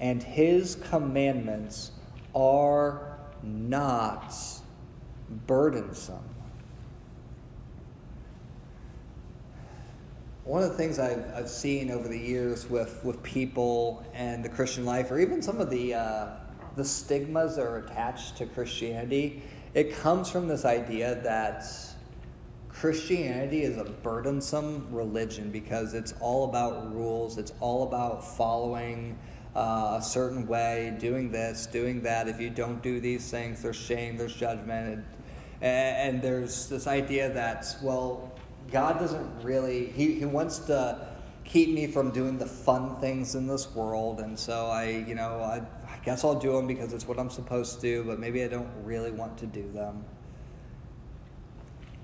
and 0.00 0.22
his 0.22 0.76
commandments 0.76 1.90
are 2.34 3.18
not 3.42 4.34
burdensome. 5.46 6.24
one 10.44 10.62
of 10.62 10.70
the 10.70 10.76
things 10.76 10.98
I've, 10.98 11.24
I've 11.34 11.48
seen 11.48 11.90
over 11.90 12.08
the 12.08 12.18
years 12.18 12.68
with, 12.68 13.02
with 13.04 13.22
people 13.22 14.04
and 14.12 14.44
the 14.44 14.48
Christian 14.48 14.84
life, 14.84 15.10
or 15.10 15.20
even 15.20 15.40
some 15.40 15.60
of 15.60 15.70
the, 15.70 15.94
uh, 15.94 16.26
the 16.74 16.84
stigmas 16.84 17.56
that 17.56 17.62
are 17.62 17.78
attached 17.78 18.36
to 18.38 18.46
Christianity, 18.46 19.42
it 19.74 19.94
comes 19.94 20.28
from 20.28 20.48
this 20.48 20.64
idea 20.64 21.20
that 21.22 21.64
Christianity 22.72 23.62
is 23.62 23.76
a 23.76 23.84
burdensome 23.84 24.88
religion 24.90 25.50
because 25.50 25.94
it's 25.94 26.14
all 26.20 26.48
about 26.48 26.94
rules, 26.94 27.38
it's 27.38 27.52
all 27.60 27.84
about 27.84 28.36
following 28.36 29.18
uh, 29.54 29.96
a 29.98 30.02
certain 30.02 30.46
way, 30.46 30.96
doing 30.98 31.30
this, 31.30 31.66
doing 31.66 32.02
that. 32.02 32.28
If 32.28 32.40
you 32.40 32.50
don't 32.50 32.82
do 32.82 32.98
these 32.98 33.30
things, 33.30 33.62
there's 33.62 33.76
shame, 33.76 34.16
there's 34.16 34.34
judgment. 34.34 35.04
And, 35.60 36.14
and 36.16 36.22
there's 36.22 36.68
this 36.68 36.86
idea 36.86 37.32
that, 37.34 37.66
well, 37.82 38.32
God 38.70 38.98
doesn't 38.98 39.42
really, 39.42 39.86
he, 39.88 40.14
he 40.14 40.24
wants 40.24 40.58
to 40.60 41.06
keep 41.44 41.70
me 41.70 41.86
from 41.86 42.10
doing 42.10 42.38
the 42.38 42.46
fun 42.46 42.96
things 43.00 43.34
in 43.34 43.46
this 43.46 43.74
world. 43.74 44.20
And 44.20 44.38
so 44.38 44.66
I, 44.66 45.04
you 45.06 45.14
know, 45.14 45.40
I, 45.40 45.62
I 45.86 45.98
guess 46.04 46.24
I'll 46.24 46.38
do 46.38 46.52
them 46.52 46.66
because 46.66 46.94
it's 46.94 47.06
what 47.06 47.18
I'm 47.18 47.30
supposed 47.30 47.76
to 47.76 47.80
do, 47.80 48.04
but 48.04 48.18
maybe 48.18 48.42
I 48.42 48.48
don't 48.48 48.70
really 48.82 49.10
want 49.10 49.36
to 49.38 49.46
do 49.46 49.70
them. 49.72 50.04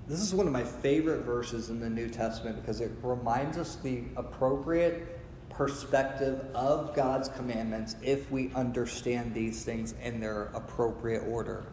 This 0.09 0.21
is 0.21 0.33
one 0.33 0.47
of 0.47 0.53
my 0.53 0.63
favorite 0.63 1.21
verses 1.21 1.69
in 1.69 1.79
the 1.79 1.87
New 1.87 2.09
Testament 2.09 2.59
because 2.59 2.81
it 2.81 2.89
reminds 3.03 3.59
us 3.59 3.75
the 3.75 4.05
appropriate 4.15 5.19
perspective 5.51 6.47
of 6.55 6.95
God's 6.95 7.29
commandments 7.29 7.95
if 8.01 8.31
we 8.31 8.51
understand 8.55 9.35
these 9.35 9.63
things 9.63 9.93
in 10.01 10.19
their 10.19 10.45
appropriate 10.55 11.21
order. 11.27 11.67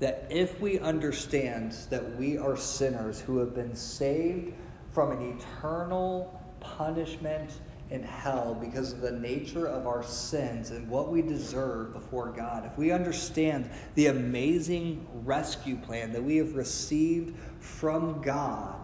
That 0.00 0.26
if 0.30 0.60
we 0.60 0.80
understand 0.80 1.76
that 1.90 2.16
we 2.16 2.36
are 2.36 2.56
sinners 2.56 3.20
who 3.20 3.38
have 3.38 3.54
been 3.54 3.76
saved 3.76 4.52
from 4.90 5.12
an 5.12 5.38
eternal 5.38 6.40
punishment 6.58 7.52
in 7.90 8.02
hell 8.02 8.56
because 8.60 8.92
of 8.92 9.00
the 9.00 9.12
nature 9.12 9.66
of 9.66 9.86
our 9.86 10.02
sins 10.02 10.70
and 10.70 10.88
what 10.88 11.10
we 11.10 11.22
deserve 11.22 11.92
before 11.92 12.28
God, 12.30 12.64
if 12.64 12.76
we 12.78 12.90
understand 12.90 13.68
the 13.94 14.06
amazing 14.06 15.06
rescue 15.24 15.76
plan 15.76 16.12
that 16.12 16.22
we 16.22 16.36
have 16.36 16.54
received 16.54 17.36
from 17.60 18.22
God, 18.22 18.74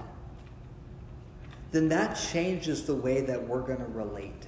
then 1.73 1.89
that 1.89 2.15
changes 2.15 2.85
the 2.85 2.95
way 2.95 3.21
that 3.23 3.47
we're 3.47 3.63
going 3.63 3.79
to 3.79 3.85
relate 3.87 4.47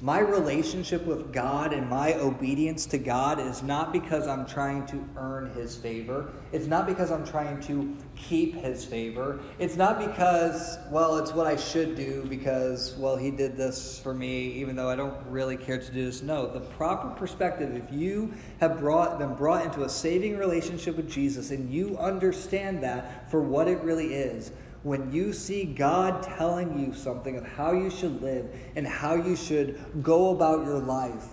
my 0.00 0.20
relationship 0.20 1.04
with 1.06 1.32
God 1.32 1.72
and 1.72 1.90
my 1.90 2.14
obedience 2.14 2.86
to 2.86 2.98
God 2.98 3.40
is 3.40 3.64
not 3.64 3.92
because 3.92 4.28
I'm 4.28 4.46
trying 4.46 4.86
to 4.86 5.04
earn 5.16 5.50
His 5.54 5.74
favor. 5.76 6.30
It's 6.52 6.68
not 6.68 6.86
because 6.86 7.10
I'm 7.10 7.26
trying 7.26 7.58
to 7.62 7.96
keep 8.14 8.54
His 8.54 8.84
favor. 8.84 9.40
It's 9.58 9.74
not 9.74 9.98
because, 9.98 10.78
well, 10.92 11.16
it's 11.16 11.32
what 11.32 11.48
I 11.48 11.56
should 11.56 11.96
do 11.96 12.24
because, 12.28 12.94
well, 12.96 13.16
He 13.16 13.32
did 13.32 13.56
this 13.56 13.98
for 13.98 14.14
me, 14.14 14.52
even 14.52 14.76
though 14.76 14.88
I 14.88 14.94
don't 14.94 15.16
really 15.26 15.56
care 15.56 15.78
to 15.78 15.92
do 15.92 16.04
this. 16.04 16.22
No, 16.22 16.46
the 16.46 16.60
proper 16.60 17.08
perspective, 17.08 17.74
if 17.74 17.92
you 17.92 18.32
have 18.60 18.78
brought, 18.78 19.18
been 19.18 19.34
brought 19.34 19.64
into 19.64 19.82
a 19.82 19.88
saving 19.88 20.38
relationship 20.38 20.96
with 20.96 21.10
Jesus 21.10 21.50
and 21.50 21.68
you 21.72 21.98
understand 21.98 22.84
that 22.84 23.28
for 23.32 23.42
what 23.42 23.66
it 23.66 23.80
really 23.82 24.14
is, 24.14 24.52
when 24.82 25.12
you 25.12 25.32
see 25.32 25.64
God 25.64 26.22
telling 26.22 26.78
you 26.78 26.94
something 26.94 27.36
of 27.36 27.44
how 27.44 27.72
you 27.72 27.90
should 27.90 28.22
live 28.22 28.46
and 28.76 28.86
how 28.86 29.14
you 29.14 29.34
should 29.34 29.78
go 30.02 30.30
about 30.30 30.64
your 30.64 30.78
life, 30.78 31.26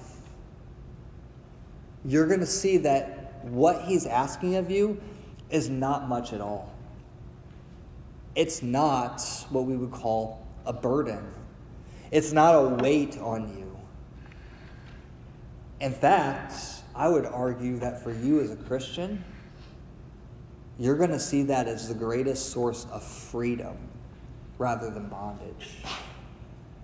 you're 2.04 2.28
going 2.28 2.40
to 2.40 2.46
see 2.46 2.78
that 2.78 3.44
what 3.46 3.84
He's 3.84 4.06
asking 4.06 4.56
of 4.56 4.72
you 4.72 5.02
is 5.50 5.70
not 5.70 6.10
much 6.10 6.34
at 6.34 6.42
all. 6.42 6.74
It's 8.36 8.62
not 8.62 9.22
what 9.50 9.66
we 9.66 9.78
would 9.78 9.92
call 9.92 10.46
a 10.66 10.74
burden, 10.74 11.32
it's 12.12 12.32
not 12.32 12.56
a 12.56 12.68
weight 12.84 13.18
on 13.18 13.56
you. 13.58 13.78
In 15.80 15.94
fact, 15.94 16.54
I 16.96 17.10
would 17.10 17.26
argue 17.26 17.78
that 17.80 18.02
for 18.02 18.12
you 18.12 18.40
as 18.42 18.50
a 18.50 18.56
Christian, 18.56 19.24
you're 20.80 20.98
going 20.98 21.12
to 21.12 21.20
see 21.20 21.44
that 21.44 21.68
as 21.68 21.88
the 21.88 21.96
greatest 21.96 22.52
source 22.52 22.86
of 22.92 23.04
freedom 23.04 23.78
rather 24.58 24.90
than 24.90 25.08
bondage. 25.08 25.78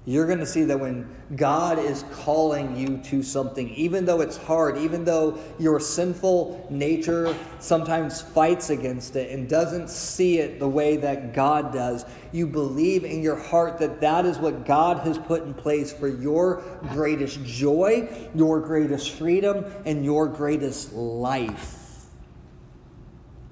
You're 0.04 0.26
going 0.26 0.40
to 0.40 0.48
see 0.48 0.64
that 0.64 0.80
when 0.80 1.08
God 1.36 1.78
is 1.78 2.04
calling 2.12 2.76
you 2.76 2.98
to 3.10 3.22
something, 3.22 3.70
even 3.76 4.04
though 4.04 4.22
it's 4.22 4.36
hard, 4.36 4.80
even 4.80 5.06
though 5.06 5.38
your 5.60 5.80
sinful 5.80 6.66
nature 6.72 7.36
sometimes 7.60 8.20
fights 8.20 8.72
against 8.72 9.16
it 9.16 9.30
and 9.30 9.48
doesn't 9.48 9.92
see 9.92 10.40
it 10.40 10.58
the 10.58 10.68
way 10.68 10.98
that 10.98 11.36
God 11.36 11.72
does, 11.72 12.04
you 12.32 12.48
believe 12.48 13.06
in 13.06 13.22
your 13.22 13.36
heart 13.36 13.78
that 13.78 14.02
that 14.02 14.26
is 14.26 14.40
what 14.40 14.66
God 14.66 15.06
has 15.06 15.20
put 15.20 15.44
in 15.44 15.54
place 15.54 15.94
for 15.94 16.08
your 16.08 16.64
greatest 16.94 17.44
joy, 17.44 18.10
your 18.34 18.60
greatest 18.60 19.12
freedom, 19.12 19.66
and 19.86 20.04
your 20.04 20.26
greatest 20.26 20.94
life. 20.94 21.81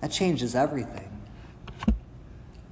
That 0.01 0.12
changes 0.12 0.55
everything. 0.55 1.09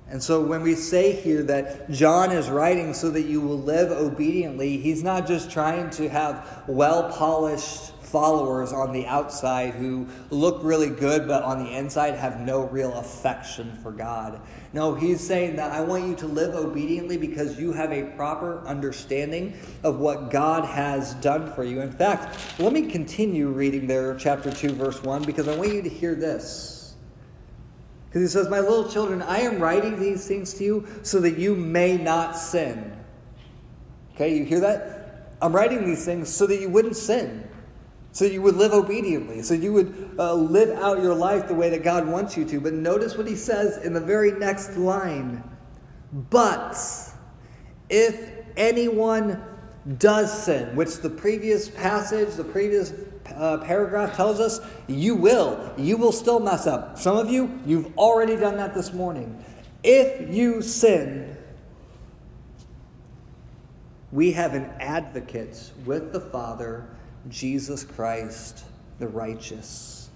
And 0.09 0.23
so 0.23 0.41
when 0.41 0.61
we 0.61 0.75
say 0.75 1.11
here 1.11 1.43
that 1.43 1.91
John 1.91 2.31
is 2.31 2.49
writing 2.49 2.93
so 2.93 3.09
that 3.11 3.23
you 3.23 3.41
will 3.41 3.59
live 3.59 3.91
obediently, 3.91 4.77
he's 4.77 5.03
not 5.03 5.27
just 5.27 5.51
trying 5.51 5.89
to 5.91 6.07
have 6.07 6.63
well 6.67 7.11
polished 7.11 7.91
followers 8.07 8.71
on 8.71 8.93
the 8.93 9.05
outside 9.05 9.73
who 9.73 10.07
look 10.29 10.63
really 10.63 10.89
good, 10.89 11.27
but 11.27 11.43
on 11.43 11.61
the 11.61 11.77
inside 11.77 12.15
have 12.15 12.39
no 12.39 12.61
real 12.61 12.93
affection 12.93 13.77
for 13.83 13.91
God. 13.91 14.39
No, 14.71 14.95
he's 14.95 15.19
saying 15.19 15.57
that 15.57 15.73
I 15.73 15.81
want 15.81 16.07
you 16.07 16.15
to 16.15 16.27
live 16.27 16.55
obediently 16.55 17.17
because 17.17 17.59
you 17.59 17.73
have 17.73 17.91
a 17.91 18.03
proper 18.15 18.65
understanding 18.65 19.57
of 19.83 19.99
what 19.99 20.31
God 20.31 20.63
has 20.63 21.15
done 21.15 21.51
for 21.51 21.65
you. 21.65 21.81
In 21.81 21.91
fact, 21.91 22.59
let 22.59 22.71
me 22.71 22.83
continue 22.83 23.49
reading 23.49 23.87
there, 23.87 24.15
chapter 24.15 24.51
2, 24.51 24.69
verse 24.69 25.03
1, 25.03 25.23
because 25.25 25.49
I 25.49 25.57
want 25.57 25.73
you 25.73 25.81
to 25.81 25.89
hear 25.89 26.15
this. 26.15 26.76
Because 28.17 28.33
he 28.33 28.39
says, 28.39 28.49
My 28.49 28.59
little 28.59 28.89
children, 28.89 29.21
I 29.21 29.39
am 29.39 29.59
writing 29.59 29.99
these 29.99 30.27
things 30.27 30.53
to 30.55 30.63
you 30.63 30.87
so 31.03 31.19
that 31.19 31.37
you 31.37 31.55
may 31.55 31.97
not 31.97 32.37
sin. 32.37 32.97
Okay, 34.15 34.35
you 34.37 34.43
hear 34.43 34.59
that? 34.61 35.35
I'm 35.41 35.55
writing 35.55 35.85
these 35.85 36.03
things 36.03 36.29
so 36.33 36.47
that 36.47 36.59
you 36.59 36.69
wouldn't 36.69 36.95
sin 36.95 37.47
so 38.17 38.25
you 38.25 38.41
would 38.41 38.55
live 38.55 38.73
obediently, 38.73 39.43
so 39.43 39.53
you 39.53 39.71
would 39.73 40.15
uh, 40.17 40.33
live 40.33 40.75
out 40.79 41.03
your 41.03 41.13
life 41.13 41.47
the 41.47 41.53
way 41.53 41.69
that 41.69 41.83
God 41.83 42.07
wants 42.07 42.35
you 42.35 42.45
to. 42.45 42.59
But 42.59 42.73
notice 42.73 43.15
what 43.15 43.27
he 43.27 43.35
says 43.35 43.77
in 43.85 43.93
the 43.93 43.99
very 43.99 44.31
next 44.31 44.75
line. 44.75 45.43
But 46.31 46.75
if 47.91 48.31
anyone 48.55 49.39
does 49.99 50.45
sin, 50.45 50.75
which 50.75 50.97
the 50.97 51.11
previous 51.11 51.69
passage, 51.69 52.33
the 52.33 52.43
previous 52.43 52.91
uh, 53.35 53.57
paragraph 53.59 54.15
tells 54.15 54.39
us, 54.39 54.59
you 54.87 55.15
will. 55.15 55.73
You 55.77 55.97
will 55.97 56.11
still 56.11 56.39
mess 56.39 56.67
up. 56.67 56.97
Some 56.97 57.17
of 57.17 57.29
you, 57.29 57.59
you've 57.65 57.97
already 57.97 58.35
done 58.35 58.57
that 58.57 58.73
this 58.73 58.93
morning. 58.93 59.43
If 59.83 60.33
you 60.33 60.61
sin, 60.61 61.35
we 64.11 64.31
have 64.31 64.53
an 64.53 64.65
advocate 64.79 65.71
with 65.85 66.13
the 66.13 66.19
Father 66.19 66.87
Jesus 67.29 67.83
Christ, 67.83 68.63
the 68.99 69.07
righteous. 69.07 70.06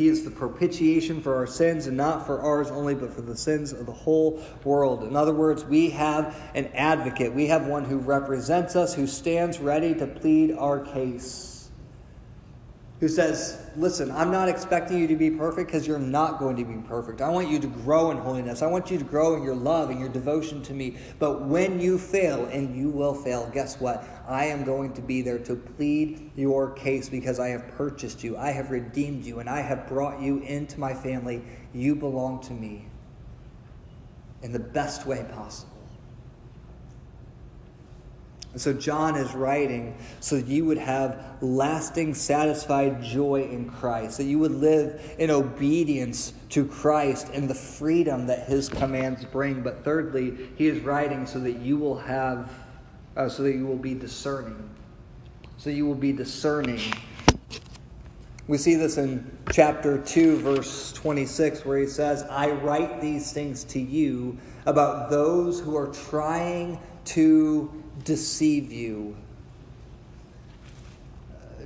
He 0.00 0.08
is 0.08 0.24
the 0.24 0.30
propitiation 0.30 1.20
for 1.20 1.34
our 1.34 1.46
sins, 1.46 1.86
and 1.86 1.94
not 1.94 2.24
for 2.24 2.40
ours 2.40 2.70
only, 2.70 2.94
but 2.94 3.12
for 3.12 3.20
the 3.20 3.36
sins 3.36 3.70
of 3.70 3.84
the 3.84 3.92
whole 3.92 4.42
world. 4.64 5.04
In 5.04 5.14
other 5.14 5.34
words, 5.34 5.62
we 5.62 5.90
have 5.90 6.34
an 6.54 6.68
advocate. 6.68 7.34
We 7.34 7.48
have 7.48 7.66
one 7.66 7.84
who 7.84 7.98
represents 7.98 8.76
us, 8.76 8.94
who 8.94 9.06
stands 9.06 9.58
ready 9.58 9.94
to 9.96 10.06
plead 10.06 10.52
our 10.52 10.80
case 10.80 11.59
who 13.00 13.08
says, 13.08 13.58
Listen, 13.76 14.10
I'm 14.10 14.30
not 14.30 14.48
expecting 14.48 14.98
you 14.98 15.06
to 15.06 15.16
be 15.16 15.30
perfect 15.30 15.68
because 15.68 15.86
you're 15.86 15.98
not 15.98 16.38
going 16.38 16.56
to 16.56 16.64
be 16.64 16.74
perfect. 16.86 17.22
I 17.22 17.30
want 17.30 17.48
you 17.48 17.58
to 17.58 17.66
grow 17.66 18.10
in 18.10 18.18
holiness. 18.18 18.62
I 18.62 18.66
want 18.66 18.90
you 18.90 18.98
to 18.98 19.04
grow 19.04 19.36
in 19.36 19.42
your 19.42 19.54
love 19.54 19.90
and 19.90 19.98
your 19.98 20.08
devotion 20.08 20.62
to 20.64 20.74
me. 20.74 20.96
But 21.18 21.46
when 21.46 21.80
you 21.80 21.98
fail, 21.98 22.44
and 22.46 22.76
you 22.76 22.90
will 22.90 23.14
fail, 23.14 23.48
guess 23.54 23.80
what? 23.80 24.04
I 24.28 24.46
am 24.46 24.64
going 24.64 24.92
to 24.94 25.00
be 25.00 25.22
there 25.22 25.38
to 25.38 25.56
plead 25.56 26.30
your 26.36 26.70
case 26.72 27.08
because 27.08 27.40
I 27.40 27.48
have 27.48 27.68
purchased 27.68 28.22
you, 28.22 28.36
I 28.36 28.50
have 28.50 28.70
redeemed 28.70 29.24
you, 29.24 29.38
and 29.38 29.48
I 29.48 29.60
have 29.60 29.88
brought 29.88 30.20
you 30.20 30.38
into 30.40 30.78
my 30.78 30.92
family. 30.92 31.42
You 31.72 31.94
belong 31.94 32.40
to 32.42 32.52
me 32.52 32.86
in 34.42 34.52
the 34.52 34.58
best 34.58 35.06
way 35.06 35.24
possible. 35.32 35.69
And 38.52 38.60
so 38.60 38.72
John 38.72 39.16
is 39.16 39.34
writing 39.34 39.96
so 40.20 40.36
that 40.36 40.46
you 40.48 40.64
would 40.66 40.78
have 40.78 41.38
lasting, 41.40 42.14
satisfied 42.14 43.02
joy 43.02 43.44
in 43.44 43.70
Christ, 43.70 44.18
that 44.18 44.24
you 44.24 44.40
would 44.40 44.52
live 44.52 45.16
in 45.18 45.30
obedience 45.30 46.32
to 46.50 46.66
Christ 46.66 47.28
and 47.32 47.48
the 47.48 47.54
freedom 47.54 48.26
that 48.26 48.48
his 48.48 48.68
commands 48.68 49.24
bring. 49.24 49.62
But 49.62 49.84
thirdly, 49.84 50.50
he 50.56 50.66
is 50.66 50.80
writing 50.80 51.26
so 51.26 51.38
that 51.40 51.60
you 51.60 51.78
will 51.78 51.98
have, 51.98 52.52
uh, 53.16 53.28
so 53.28 53.44
that 53.44 53.54
you 53.54 53.66
will 53.66 53.78
be 53.78 53.94
discerning. 53.94 54.70
So 55.56 55.70
you 55.70 55.86
will 55.86 55.94
be 55.94 56.12
discerning. 56.12 57.02
We 58.48 58.58
see 58.58 58.74
this 58.74 58.98
in 58.98 59.38
chapter 59.50 59.98
2, 59.98 60.40
verse 60.40 60.92
26, 60.94 61.64
where 61.64 61.78
he 61.78 61.86
says, 61.86 62.24
I 62.24 62.50
write 62.50 63.00
these 63.00 63.32
things 63.32 63.64
to 63.64 63.80
you 63.80 64.38
about 64.66 65.10
those 65.10 65.60
who 65.60 65.76
are 65.76 65.88
trying 65.88 66.80
to 67.06 67.79
deceive 68.04 68.72
you. 68.72 69.16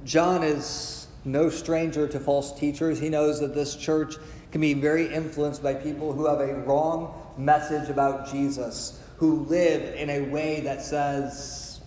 John 0.04 0.42
is 0.42 1.06
no 1.24 1.48
stranger 1.48 2.06
to 2.08 2.20
false 2.20 2.58
teachers. 2.58 3.00
He 3.00 3.08
knows 3.08 3.40
that 3.40 3.54
this 3.54 3.76
church 3.76 4.16
can 4.52 4.60
be 4.60 4.74
very 4.74 5.12
influenced 5.12 5.62
by 5.62 5.74
people 5.74 6.12
who 6.12 6.26
have 6.26 6.40
a 6.40 6.54
wrong 6.60 7.14
message 7.36 7.88
about 7.88 8.30
Jesus, 8.30 9.00
who 9.16 9.40
live 9.46 9.94
in 9.94 10.10
a 10.10 10.20
way 10.20 10.60
that 10.60 10.82
says, 10.82 11.80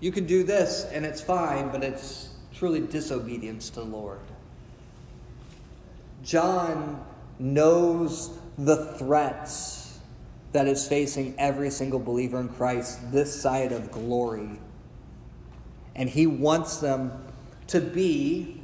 you 0.00 0.10
can 0.10 0.26
do 0.26 0.42
this 0.42 0.84
and 0.92 1.04
it's 1.04 1.20
fine, 1.20 1.70
but 1.70 1.84
it's 1.84 2.30
truly 2.54 2.80
disobedience 2.80 3.70
to 3.70 3.80
the 3.80 3.86
Lord. 3.86 4.20
John 6.22 7.04
knows 7.38 8.30
the 8.58 8.94
threats 8.94 9.85
that 10.52 10.66
is 10.66 10.86
facing 10.86 11.34
every 11.38 11.70
single 11.70 11.98
believer 11.98 12.40
in 12.40 12.48
Christ 12.48 13.12
this 13.12 13.40
side 13.40 13.72
of 13.72 13.90
glory. 13.90 14.58
And 15.94 16.08
he 16.08 16.26
wants 16.26 16.78
them 16.78 17.12
to 17.68 17.80
be, 17.80 18.60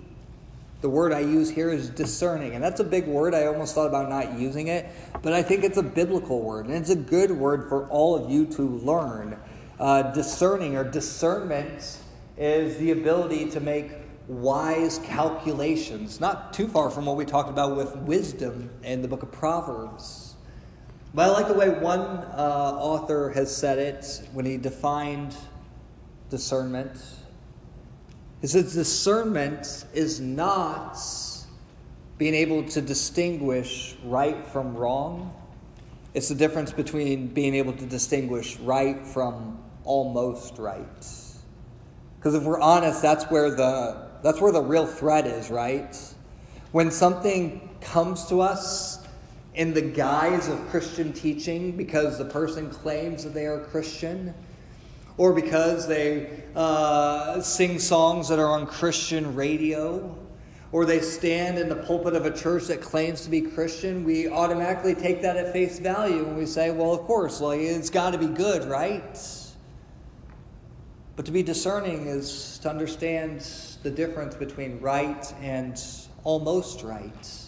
the 0.81 0.89
word 0.89 1.13
I 1.13 1.21
use 1.21 1.51
here 1.51 1.71
is 1.71 1.89
discerning. 1.91 2.55
And 2.55 2.63
that's 2.63 2.81
a 2.81 2.85
big 2.85 3.07
word. 3.07 3.35
I 3.35 3.47
almost 3.47 3.75
thought 3.75 3.87
about 3.87 4.09
not 4.09 4.39
using 4.39 4.69
it, 4.69 4.87
but 5.23 5.33
I 5.33 5.43
think 5.43 5.65
it's 5.65 5.79
a 5.79 5.83
biblical 5.83 6.41
word. 6.41 6.67
And 6.67 6.75
it's 6.75 6.91
a 6.91 6.97
good 6.97 7.31
word 7.31 7.69
for 7.69 7.89
all 7.89 8.15
of 8.15 8.31
you 8.31 8.47
to 8.47 8.63
learn. 8.63 9.39
Uh, 9.79 10.03
discerning 10.13 10.77
or 10.77 10.85
discernment 10.85 11.99
is 12.37 12.77
the 12.79 12.91
ability 12.91 13.51
to 13.51 13.61
make 13.61 13.93
wise 14.29 14.99
calculations, 15.05 16.21
not 16.21 16.53
too 16.53 16.69
far 16.69 16.91
from 16.91 17.07
what 17.07 17.17
we 17.17 17.25
talked 17.25 17.51
about 17.51 17.77
with 17.77 17.97
wisdom 17.97 18.71
in 18.83 19.03
the 19.03 19.09
book 19.09 19.23
of 19.23 19.33
Proverbs. 19.33 20.32
But 21.15 21.29
I 21.29 21.33
like 21.33 21.49
the 21.49 21.55
way 21.55 21.69
one 21.69 22.01
uh, 22.01 22.77
author 22.81 23.31
has 23.31 23.55
said 23.55 23.79
it 23.79 24.27
when 24.33 24.47
he 24.47 24.57
defined 24.57 25.37
discernment. 26.31 26.99
He 28.41 28.47
says 28.47 28.73
discernment 28.73 29.85
is 29.93 30.21
not 30.21 30.99
being 32.17 32.35
able 32.35 32.65
to 32.65 32.81
distinguish 32.81 33.95
right 34.05 34.47
from 34.47 34.75
wrong. 34.75 35.35
It's 36.15 36.29
the 36.29 36.35
difference 36.35 36.73
between 36.73 37.29
being 37.29 37.55
able 37.55 37.75
to 37.75 37.85
distinguish 37.85 38.59
right 38.61 39.07
from 39.07 39.63
almost 39.85 40.59
right. 40.59 40.87
Because 42.19 42.35
if 42.35 42.43
we're 42.43 42.61
honest, 42.61 43.03
that's 43.03 43.25
where 43.25 43.51
the 43.51 44.09
that's 44.23 44.41
where 44.41 44.53
the 44.53 44.63
real 44.63 44.87
threat 44.87 45.27
is, 45.27 45.51
right? 45.51 45.95
When 46.71 46.91
something 46.91 47.77
comes 47.81 48.27
to 48.27 48.41
us 48.41 49.02
in 49.55 49.75
the 49.75 49.83
guise 49.83 50.49
of 50.49 50.59
Christian 50.69 51.13
teaching 51.13 51.77
because 51.77 52.19
the 52.19 52.25
person 52.25 52.71
claims 52.71 53.25
that 53.25 53.35
they 53.35 53.47
are 53.47 53.61
Christian, 53.61 54.35
or 55.19 55.33
because 55.33 55.87
they 55.87 56.43
uh, 56.57 57.41
sing 57.41 57.79
songs 57.79 58.29
that 58.29 58.39
are 58.39 58.49
on 58.49 58.67
Christian 58.67 59.35
radio, 59.35 60.17
or 60.73 60.87
they 60.87 61.01
stand 61.01 61.59
in 61.59 61.69
the 61.69 61.77
pulpit 61.77 62.15
of 62.15 62.25
a 62.25 62.31
church 62.31 62.65
that 62.65 62.81
claims 62.81 63.21
to 63.23 63.31
be 63.31 63.43
Christian, 63.43 64.05
we 64.05 64.29
automatically 64.29 64.95
take 64.95 65.21
that 65.21 65.37
at 65.37 65.53
face 65.53 65.79
value 65.79 66.25
and 66.25 66.37
we 66.37 66.47
say, 66.47 66.71
well, 66.71 66.95
of 66.95 67.01
course, 67.01 67.43
like, 67.43 67.61
it's 67.61 67.91
got 67.91 68.13
to 68.13 68.19
be 68.19 68.27
good, 68.27 68.65
right? 68.65 69.21
But 71.15 71.27
to 71.27 71.33
be 71.33 71.43
discerning 71.43 72.07
is 72.07 72.59
to 72.63 72.71
understand 72.71 73.47
the 73.83 73.91
difference 73.91 74.35
between 74.35 74.81
right 74.81 75.31
and 75.43 75.79
almost 76.25 76.83
right. 76.83 77.42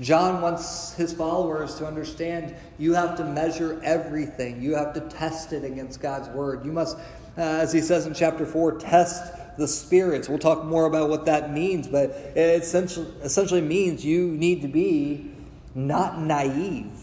John 0.00 0.40
wants 0.40 0.94
his 0.94 1.12
followers 1.12 1.74
to 1.76 1.86
understand 1.86 2.54
you 2.78 2.94
have 2.94 3.16
to 3.18 3.24
measure 3.24 3.80
everything, 3.84 4.62
you 4.62 4.74
have 4.74 4.94
to 4.94 5.00
test 5.00 5.52
it 5.52 5.64
against 5.64 6.00
God's 6.00 6.28
word. 6.28 6.64
You 6.64 6.72
must, 6.72 6.96
uh, 7.36 7.40
as 7.40 7.72
he 7.72 7.80
says 7.80 8.06
in 8.06 8.14
chapter 8.14 8.46
4, 8.46 8.78
test 8.78 9.58
the 9.58 9.68
spirits. 9.68 10.28
We'll 10.28 10.38
talk 10.38 10.64
more 10.64 10.86
about 10.86 11.10
what 11.10 11.26
that 11.26 11.52
means, 11.52 11.86
but 11.86 12.10
it 12.10 12.62
essentially, 12.62 13.12
essentially 13.22 13.60
means 13.60 14.04
you 14.04 14.28
need 14.28 14.62
to 14.62 14.68
be 14.68 15.32
not 15.74 16.18
naive. 16.18 16.98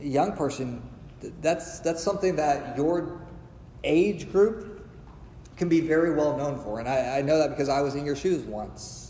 A 0.00 0.06
young 0.06 0.32
person, 0.32 0.82
that's, 1.42 1.80
that's 1.80 2.02
something 2.02 2.36
that 2.36 2.78
your 2.78 3.20
age 3.84 4.32
group 4.32 4.86
can 5.58 5.68
be 5.68 5.80
very 5.80 6.14
well 6.14 6.36
known 6.36 6.58
for. 6.60 6.80
And 6.80 6.88
I, 6.88 7.18
I 7.18 7.22
know 7.22 7.38
that 7.38 7.50
because 7.50 7.68
I 7.68 7.82
was 7.82 7.94
in 7.94 8.06
your 8.06 8.16
shoes 8.16 8.42
once 8.44 9.05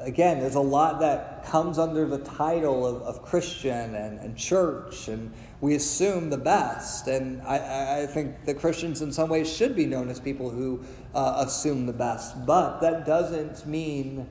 again, 0.00 0.40
there's 0.40 0.54
a 0.54 0.60
lot 0.60 1.00
that 1.00 1.44
comes 1.44 1.78
under 1.78 2.06
the 2.06 2.18
title 2.18 2.86
of, 2.86 3.02
of 3.02 3.22
Christian 3.22 3.94
and, 3.94 4.18
and 4.18 4.36
church, 4.36 5.08
and 5.08 5.32
we 5.60 5.74
assume 5.74 6.30
the 6.30 6.38
best. 6.38 7.08
And 7.08 7.42
I, 7.42 8.02
I 8.02 8.06
think 8.06 8.44
the 8.44 8.54
Christians, 8.54 9.02
in 9.02 9.12
some 9.12 9.28
ways, 9.28 9.50
should 9.52 9.74
be 9.74 9.86
known 9.86 10.08
as 10.08 10.20
people 10.20 10.50
who 10.50 10.80
uh, 11.14 11.44
assume 11.46 11.86
the 11.86 11.92
best. 11.92 12.46
But 12.46 12.80
that 12.80 13.06
doesn't 13.06 13.66
mean 13.66 14.28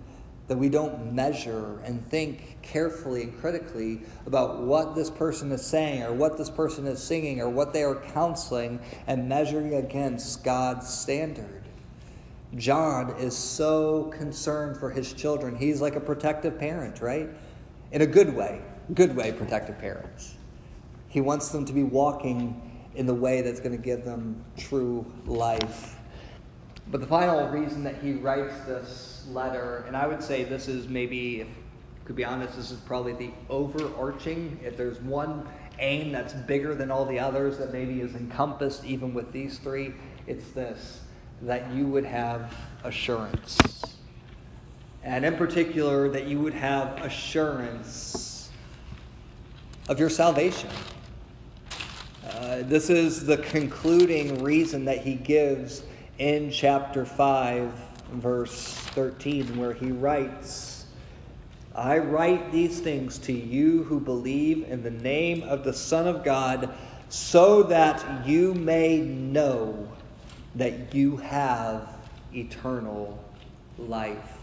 that 0.47 0.57
we 0.57 0.69
don't 0.69 1.13
measure 1.13 1.79
and 1.83 2.05
think 2.07 2.57
carefully 2.61 3.23
and 3.23 3.39
critically 3.39 4.01
about 4.25 4.61
what 4.61 4.95
this 4.95 5.09
person 5.09 5.51
is 5.51 5.65
saying 5.65 6.03
or 6.03 6.13
what 6.13 6.37
this 6.37 6.49
person 6.49 6.87
is 6.87 7.03
singing 7.03 7.41
or 7.41 7.49
what 7.49 7.73
they 7.73 7.83
are 7.83 7.95
counseling 8.13 8.79
and 9.07 9.27
measuring 9.27 9.73
against 9.73 10.43
God's 10.45 10.87
standard. 10.87 11.66
John 12.57 13.11
is 13.19 13.35
so 13.35 14.05
concerned 14.05 14.77
for 14.77 14.89
his 14.89 15.13
children. 15.13 15.55
He's 15.55 15.79
like 15.79 15.95
a 15.95 15.99
protective 15.99 16.57
parent, 16.57 17.01
right? 17.01 17.29
In 17.91 18.01
a 18.01 18.05
good 18.05 18.35
way, 18.35 18.61
good 18.93 19.15
way, 19.15 19.31
protective 19.31 19.77
parents. 19.77 20.35
He 21.07 21.21
wants 21.21 21.49
them 21.49 21.65
to 21.65 21.73
be 21.73 21.83
walking 21.83 22.89
in 22.95 23.05
the 23.05 23.13
way 23.13 23.41
that's 23.41 23.59
going 23.59 23.75
to 23.75 23.81
give 23.81 24.03
them 24.03 24.43
true 24.57 25.05
life. 25.25 25.97
But 26.89 27.01
the 27.01 27.07
final 27.07 27.47
reason 27.49 27.83
that 27.83 28.01
he 28.01 28.13
writes 28.13 28.55
this 28.65 29.25
letter, 29.29 29.83
and 29.87 29.95
I 29.95 30.07
would 30.07 30.23
say 30.23 30.43
this 30.43 30.67
is 30.67 30.87
maybe, 30.87 31.41
if 31.41 31.47
to 32.07 32.13
be 32.13 32.23
honest, 32.25 32.55
this 32.55 32.71
is 32.71 32.79
probably 32.79 33.13
the 33.13 33.31
overarching, 33.49 34.59
if 34.63 34.77
there's 34.77 34.99
one 35.01 35.47
aim 35.79 36.11
that's 36.11 36.33
bigger 36.33 36.73
than 36.73 36.89
all 36.89 37.05
the 37.05 37.19
others 37.19 37.57
that 37.57 37.71
maybe 37.71 38.01
is 38.01 38.15
encompassed 38.15 38.83
even 38.85 39.13
with 39.13 39.31
these 39.31 39.59
three, 39.59 39.93
it's 40.25 40.49
this 40.51 41.01
that 41.41 41.71
you 41.71 41.85
would 41.87 42.05
have 42.05 42.53
assurance. 42.83 43.57
And 45.03 45.23
in 45.23 45.35
particular, 45.35 46.09
that 46.09 46.25
you 46.27 46.39
would 46.41 46.53
have 46.53 47.01
assurance 47.03 48.49
of 49.87 49.99
your 49.99 50.09
salvation. 50.09 50.69
Uh, 52.29 52.63
this 52.63 52.89
is 52.89 53.25
the 53.25 53.37
concluding 53.37 54.43
reason 54.43 54.83
that 54.85 54.99
he 54.99 55.13
gives 55.13 55.83
in 56.17 56.51
chapter 56.51 57.05
5, 57.05 57.71
verse 58.13 58.73
13, 58.73 59.55
where 59.57 59.73
he 59.73 59.91
writes, 59.91 60.85
I 61.73 61.99
write 61.99 62.51
these 62.51 62.79
things 62.79 63.19
to 63.19 63.31
you 63.31 63.83
who 63.83 63.99
believe 63.99 64.69
in 64.69 64.81
the 64.81 64.91
name 64.91 65.43
of 65.43 65.63
the 65.63 65.73
Son 65.73 66.07
of 66.07 66.23
God, 66.23 66.73
so 67.07 67.63
that 67.63 68.27
you 68.27 68.53
may 68.55 68.97
know 68.97 69.87
that 70.57 70.93
you 70.93 71.17
have 71.17 71.95
eternal 72.33 73.23
life. 73.77 74.37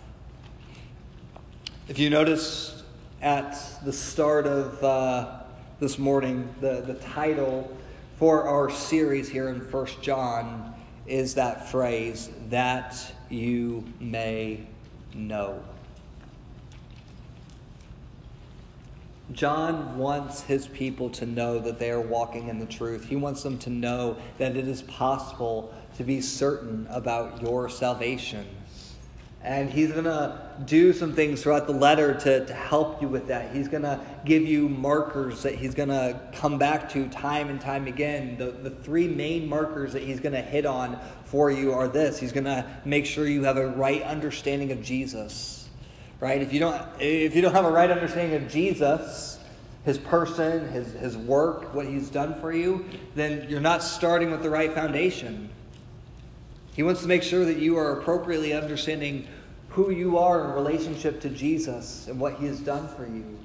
If 1.88 1.98
you 1.98 2.08
notice 2.08 2.84
at 3.20 3.58
the 3.84 3.92
start 3.92 4.46
of 4.46 4.82
uh, 4.82 5.40
this 5.80 5.98
morning, 5.98 6.48
the, 6.60 6.82
the 6.82 6.94
title 6.94 7.76
for 8.16 8.44
our 8.44 8.70
series 8.70 9.28
here 9.28 9.48
in 9.48 9.60
First 9.60 10.00
John 10.02 10.72
is 11.06 11.34
that 11.34 11.68
phrase, 11.68 12.30
that 12.48 12.96
you 13.28 13.84
may 14.00 14.66
know. 15.14 15.62
John 19.32 19.98
wants 19.98 20.42
his 20.42 20.68
people 20.68 21.10
to 21.10 21.26
know 21.26 21.58
that 21.58 21.78
they 21.78 21.90
are 21.90 22.00
walking 22.00 22.48
in 22.48 22.60
the 22.60 22.66
truth. 22.66 23.06
He 23.06 23.16
wants 23.16 23.42
them 23.42 23.58
to 23.58 23.70
know 23.70 24.16
that 24.38 24.56
it 24.56 24.68
is 24.68 24.82
possible 24.82 25.74
to 25.96 26.04
be 26.04 26.20
certain 26.20 26.86
about 26.90 27.42
your 27.42 27.68
salvation. 27.68 28.46
And 29.44 29.68
he's 29.68 29.92
going 29.92 30.04
to 30.04 30.38
do 30.64 30.94
some 30.94 31.12
things 31.12 31.42
throughout 31.42 31.66
the 31.66 31.74
letter 31.74 32.14
to, 32.14 32.46
to 32.46 32.54
help 32.54 33.02
you 33.02 33.08
with 33.08 33.26
that. 33.26 33.54
He's 33.54 33.68
going 33.68 33.82
to 33.82 34.00
give 34.24 34.42
you 34.42 34.70
markers 34.70 35.42
that 35.42 35.54
he's 35.54 35.74
going 35.74 35.90
to 35.90 36.18
come 36.32 36.56
back 36.56 36.88
to 36.92 37.06
time 37.08 37.50
and 37.50 37.60
time 37.60 37.86
again. 37.86 38.38
The, 38.38 38.52
the 38.52 38.70
three 38.70 39.06
main 39.06 39.46
markers 39.46 39.92
that 39.92 40.02
he's 40.02 40.18
going 40.18 40.32
to 40.32 40.40
hit 40.40 40.64
on 40.64 40.98
for 41.26 41.50
you 41.50 41.72
are 41.72 41.88
this 41.88 42.18
He's 42.18 42.32
going 42.32 42.44
to 42.44 42.64
make 42.86 43.04
sure 43.04 43.26
you 43.26 43.44
have 43.44 43.58
a 43.58 43.66
right 43.66 44.02
understanding 44.02 44.72
of 44.72 44.82
Jesus. 44.82 45.68
Right? 46.20 46.40
If 46.40 46.54
you 46.54 46.60
don't, 46.60 46.80
if 46.98 47.36
you 47.36 47.42
don't 47.42 47.52
have 47.52 47.66
a 47.66 47.70
right 47.70 47.90
understanding 47.90 48.42
of 48.42 48.50
Jesus, 48.50 49.38
his 49.84 49.98
person, 49.98 50.68
his, 50.68 50.92
his 50.92 51.18
work, 51.18 51.74
what 51.74 51.86
he's 51.86 52.08
done 52.08 52.40
for 52.40 52.50
you, 52.50 52.86
then 53.14 53.46
you're 53.50 53.60
not 53.60 53.82
starting 53.82 54.30
with 54.30 54.42
the 54.42 54.48
right 54.48 54.72
foundation. 54.72 55.50
He 56.74 56.82
wants 56.82 57.02
to 57.02 57.08
make 57.08 57.22
sure 57.22 57.44
that 57.44 57.58
you 57.58 57.78
are 57.78 57.98
appropriately 57.98 58.52
understanding 58.52 59.26
who 59.70 59.90
you 59.90 60.18
are 60.18 60.44
in 60.44 60.50
relationship 60.52 61.20
to 61.22 61.30
Jesus 61.30 62.06
and 62.08 62.20
what 62.20 62.34
he 62.34 62.46
has 62.46 62.60
done 62.60 62.88
for 62.88 63.06
you. 63.06 63.38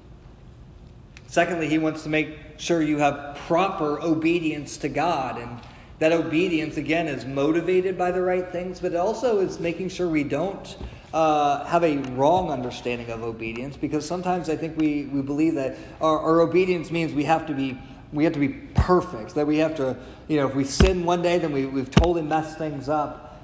Secondly, 1.28 1.68
he 1.68 1.78
wants 1.78 2.04
to 2.04 2.10
make 2.10 2.38
sure 2.58 2.82
you 2.82 2.98
have 2.98 3.38
proper 3.48 4.02
obedience 4.02 4.78
to 4.78 4.90
God. 4.90 5.40
And 5.40 5.60
that 6.00 6.12
obedience, 6.12 6.78
again, 6.78 7.08
is 7.08 7.26
motivated 7.26 7.98
by 7.98 8.12
the 8.12 8.22
right 8.22 8.48
things, 8.52 8.80
but 8.80 8.94
it 8.94 8.98
also 8.98 9.40
is 9.40 9.60
making 9.60 9.90
sure 9.90 10.08
we 10.08 10.24
don't 10.24 10.76
uh, 11.14 11.66
have 11.66 11.84
a 11.84 11.98
wrong 12.14 12.50
understanding 12.50 13.10
of 13.10 13.24
obedience 13.24 13.78
because 13.78 14.06
sometimes 14.06 14.50
I 14.50 14.56
think 14.56 14.78
we, 14.78 15.06
we 15.06 15.22
believe 15.22 15.56
that 15.56 15.78
our, 16.02 16.20
our 16.20 16.42
obedience 16.42 16.92
means 16.92 17.14
we 17.14 17.24
have 17.26 17.46
to 17.48 17.54
be 17.54 17.80
we 18.12 18.24
have 18.24 18.34
to 18.34 18.39
be 18.39 18.49
perfect, 18.74 19.36
that 19.36 19.45
we 19.45 19.57
have 19.57 19.76
to, 19.76 19.97
you 20.28 20.38
know, 20.38 20.47
if 20.47 20.55
we 20.55 20.64
sin 20.64 21.05
one 21.05 21.22
day, 21.22 21.38
then 21.38 21.51
we, 21.51 21.66
we've 21.66 21.91
totally 21.91 22.22
messed 22.22 22.57
things 22.57 22.89
up. 22.89 23.41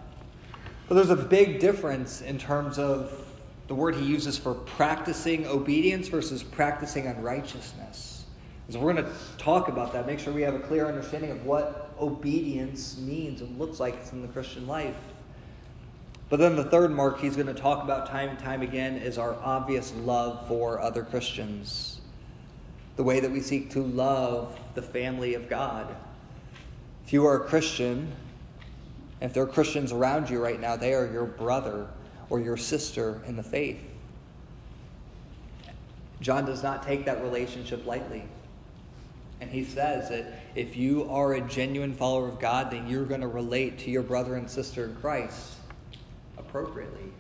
But 0.88 0.96
there's 0.96 1.10
a 1.10 1.16
big 1.16 1.60
difference 1.60 2.22
in 2.22 2.38
terms 2.38 2.80
of 2.80 3.26
the 3.68 3.76
word 3.76 3.96
he 3.96 4.06
uses 4.06 4.38
for 4.38 4.54
practicing 4.54 5.48
obedience 5.48 6.08
versus 6.08 6.44
practicing 6.44 7.08
unrighteousness. 7.08 8.26
So 8.70 8.80
we're 8.80 8.94
going 8.94 9.06
to 9.06 9.12
talk 9.38 9.68
about 9.68 9.94
that, 9.94 10.08
make 10.08 10.20
sure 10.20 10.34
we 10.34 10.42
have 10.42 10.56
a 10.56 10.60
clear 10.60 10.88
understanding 10.88 11.30
of 11.30 11.46
what 11.46 11.92
obedience 12.00 12.98
means 12.98 13.42
and 13.42 13.60
looks 13.60 13.80
like 13.80 13.96
in 14.12 14.24
the 14.24 14.28
Christian 14.28 14.66
life. 14.66 14.96
But 16.30 16.38
then 16.38 16.56
the 16.56 16.64
third 16.64 16.92
mark 16.92 17.20
he's 17.20 17.36
going 17.36 17.48
to 17.48 17.54
talk 17.54 17.84
about 17.84 18.08
time 18.08 18.30
and 18.30 18.40
time 18.40 18.64
again 18.64 18.98
is 18.98 19.20
our 19.20 19.36
obvious 19.44 19.94
love 19.94 20.48
for 20.48 20.82
other 20.82 21.04
Christians 21.04 21.95
the 22.96 23.04
way 23.04 23.20
that 23.20 23.32
we 23.32 23.42
seek 23.42 23.70
to 23.72 23.82
love 23.82 24.58
the 24.74 24.82
family 24.82 25.34
of 25.34 25.50
God. 25.50 25.96
If 27.06 27.14
you 27.14 27.26
are 27.26 27.44
a 27.44 27.48
Christian, 27.48 28.14
if 29.22 29.34
there 29.34 29.44
are 29.44 29.48
Christians 29.48 29.92
around 29.92 30.30
you 30.30 30.42
right 30.42 30.60
now, 30.60 30.76
they 30.76 30.94
are 30.94 31.12
your 31.12 31.26
brother 31.26 31.88
or 32.30 32.40
your 32.40 32.58
sister 32.58 33.22
in 33.28 33.36
the 33.36 33.44
faith. 33.44 33.82
John 36.22 36.46
does 36.46 36.64
not 36.64 36.84
take 36.84 37.06
that 37.06 37.22
relationship 37.22 37.86
lightly. 37.86 38.24
And 39.42 39.52
he 39.52 39.64
says 39.66 40.10
that 40.10 40.40
if 40.56 40.78
you 40.78 41.10
are 41.10 41.34
a 41.34 41.42
genuine 41.42 41.94
follower 41.94 42.30
of 42.30 42.40
God, 42.40 42.72
then 42.72 42.88
you're 42.88 43.06
going 43.06 43.22
to 43.22 43.28
relate 43.28 43.78
to 43.80 43.92
your 43.92 44.04
brother 44.04 44.36
and 44.36 44.50
sister 44.50 44.86
in 44.86 44.96
Christ 44.96 45.56
appropriately, 46.38 47.12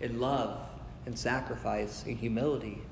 in 0.00 0.20
love, 0.20 0.60
in 1.06 1.16
sacrifice, 1.16 2.04
in 2.06 2.16
humility. 2.16 2.82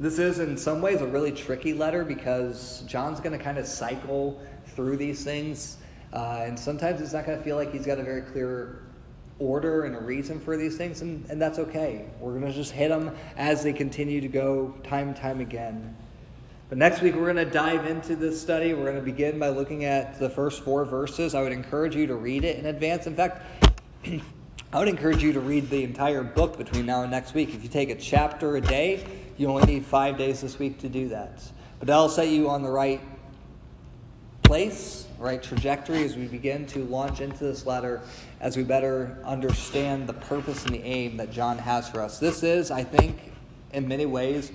This 0.00 0.20
is, 0.20 0.38
in 0.38 0.56
some 0.56 0.80
ways, 0.80 1.00
a 1.00 1.06
really 1.06 1.32
tricky 1.32 1.74
letter 1.74 2.04
because 2.04 2.84
John's 2.86 3.18
going 3.18 3.36
to 3.36 3.42
kind 3.42 3.58
of 3.58 3.66
cycle 3.66 4.40
through 4.66 4.96
these 4.96 5.24
things. 5.24 5.78
Uh, 6.12 6.44
and 6.46 6.56
sometimes 6.56 7.00
it's 7.00 7.12
not 7.12 7.26
going 7.26 7.36
to 7.36 7.44
feel 7.44 7.56
like 7.56 7.72
he's 7.72 7.84
got 7.84 7.98
a 7.98 8.04
very 8.04 8.22
clear 8.22 8.84
order 9.40 9.84
and 9.84 9.96
a 9.96 10.00
reason 10.00 10.38
for 10.38 10.56
these 10.56 10.76
things, 10.76 11.02
and, 11.02 11.28
and 11.30 11.42
that's 11.42 11.58
okay. 11.58 12.06
We're 12.20 12.38
going 12.38 12.46
to 12.46 12.52
just 12.52 12.70
hit 12.70 12.90
them 12.90 13.14
as 13.36 13.64
they 13.64 13.72
continue 13.72 14.20
to 14.20 14.28
go 14.28 14.72
time 14.84 15.08
and 15.08 15.16
time 15.16 15.40
again. 15.40 15.96
But 16.68 16.78
next 16.78 17.00
week, 17.02 17.16
we're 17.16 17.32
going 17.32 17.44
to 17.44 17.50
dive 17.50 17.86
into 17.86 18.14
this 18.14 18.40
study. 18.40 18.74
We're 18.74 18.84
going 18.84 18.96
to 18.96 19.02
begin 19.02 19.38
by 19.38 19.48
looking 19.48 19.84
at 19.84 20.20
the 20.20 20.30
first 20.30 20.62
four 20.62 20.84
verses. 20.84 21.34
I 21.34 21.42
would 21.42 21.52
encourage 21.52 21.96
you 21.96 22.06
to 22.06 22.14
read 22.14 22.44
it 22.44 22.58
in 22.58 22.66
advance. 22.66 23.08
In 23.08 23.16
fact, 23.16 23.42
I 24.72 24.78
would 24.78 24.88
encourage 24.88 25.22
you 25.22 25.32
to 25.32 25.40
read 25.40 25.70
the 25.70 25.82
entire 25.82 26.22
book 26.22 26.56
between 26.58 26.86
now 26.86 27.02
and 27.02 27.10
next 27.10 27.34
week. 27.34 27.54
If 27.54 27.62
you 27.62 27.68
take 27.68 27.90
a 27.90 27.94
chapter 27.94 28.56
a 28.56 28.60
day, 28.60 29.04
you 29.38 29.48
only 29.48 29.64
need 29.64 29.84
five 29.84 30.18
days 30.18 30.40
this 30.40 30.58
week 30.58 30.78
to 30.80 30.88
do 30.88 31.08
that. 31.08 31.42
But 31.78 31.86
that'll 31.86 32.08
set 32.08 32.28
you 32.28 32.50
on 32.50 32.62
the 32.62 32.70
right 32.70 33.00
place, 34.42 35.06
right 35.18 35.42
trajectory 35.42 36.02
as 36.02 36.16
we 36.16 36.26
begin 36.26 36.66
to 36.66 36.84
launch 36.84 37.20
into 37.20 37.44
this 37.44 37.64
letter, 37.64 38.00
as 38.40 38.56
we 38.56 38.64
better 38.64 39.16
understand 39.24 40.08
the 40.08 40.12
purpose 40.12 40.64
and 40.64 40.74
the 40.74 40.82
aim 40.82 41.16
that 41.18 41.30
John 41.30 41.56
has 41.58 41.88
for 41.88 42.00
us. 42.00 42.18
This 42.18 42.42
is, 42.42 42.70
I 42.70 42.82
think, 42.82 43.32
in 43.72 43.86
many 43.86 44.06
ways, 44.06 44.50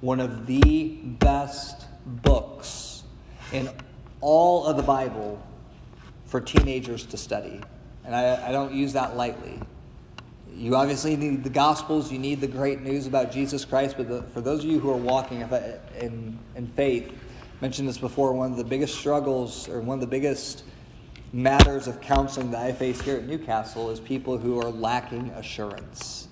one 0.00 0.18
of 0.18 0.46
the 0.46 0.98
best 1.20 1.86
books 2.06 3.04
in 3.52 3.70
all 4.20 4.66
of 4.66 4.76
the 4.76 4.82
Bible 4.82 5.40
for 6.26 6.40
teenagers 6.40 7.06
to 7.06 7.16
study. 7.16 7.60
And 8.04 8.16
I, 8.16 8.48
I 8.48 8.52
don't 8.52 8.72
use 8.72 8.94
that 8.94 9.16
lightly. 9.16 9.60
You 10.58 10.74
obviously 10.74 11.14
need 11.14 11.44
the 11.44 11.50
Gospels, 11.50 12.10
you 12.10 12.18
need 12.18 12.40
the 12.40 12.48
great 12.48 12.80
news 12.80 13.06
about 13.06 13.30
Jesus 13.30 13.64
Christ, 13.64 13.94
but 13.96 14.08
the, 14.08 14.22
for 14.24 14.40
those 14.40 14.64
of 14.64 14.70
you 14.70 14.80
who 14.80 14.90
are 14.90 14.96
walking 14.96 15.40
in, 15.40 16.36
in 16.56 16.66
faith, 16.74 17.12
I 17.12 17.60
mentioned 17.60 17.88
this 17.88 17.98
before, 17.98 18.32
one 18.32 18.50
of 18.50 18.58
the 18.58 18.64
biggest 18.64 18.96
struggles 18.96 19.68
or 19.68 19.80
one 19.80 19.98
of 19.98 20.00
the 20.00 20.08
biggest 20.08 20.64
matters 21.32 21.86
of 21.86 22.00
counseling 22.00 22.50
that 22.50 22.66
I 22.66 22.72
face 22.72 23.00
here 23.00 23.16
at 23.16 23.24
Newcastle 23.24 23.90
is 23.90 24.00
people 24.00 24.36
who 24.36 24.58
are 24.60 24.68
lacking 24.68 25.30
assurance. 25.30 26.26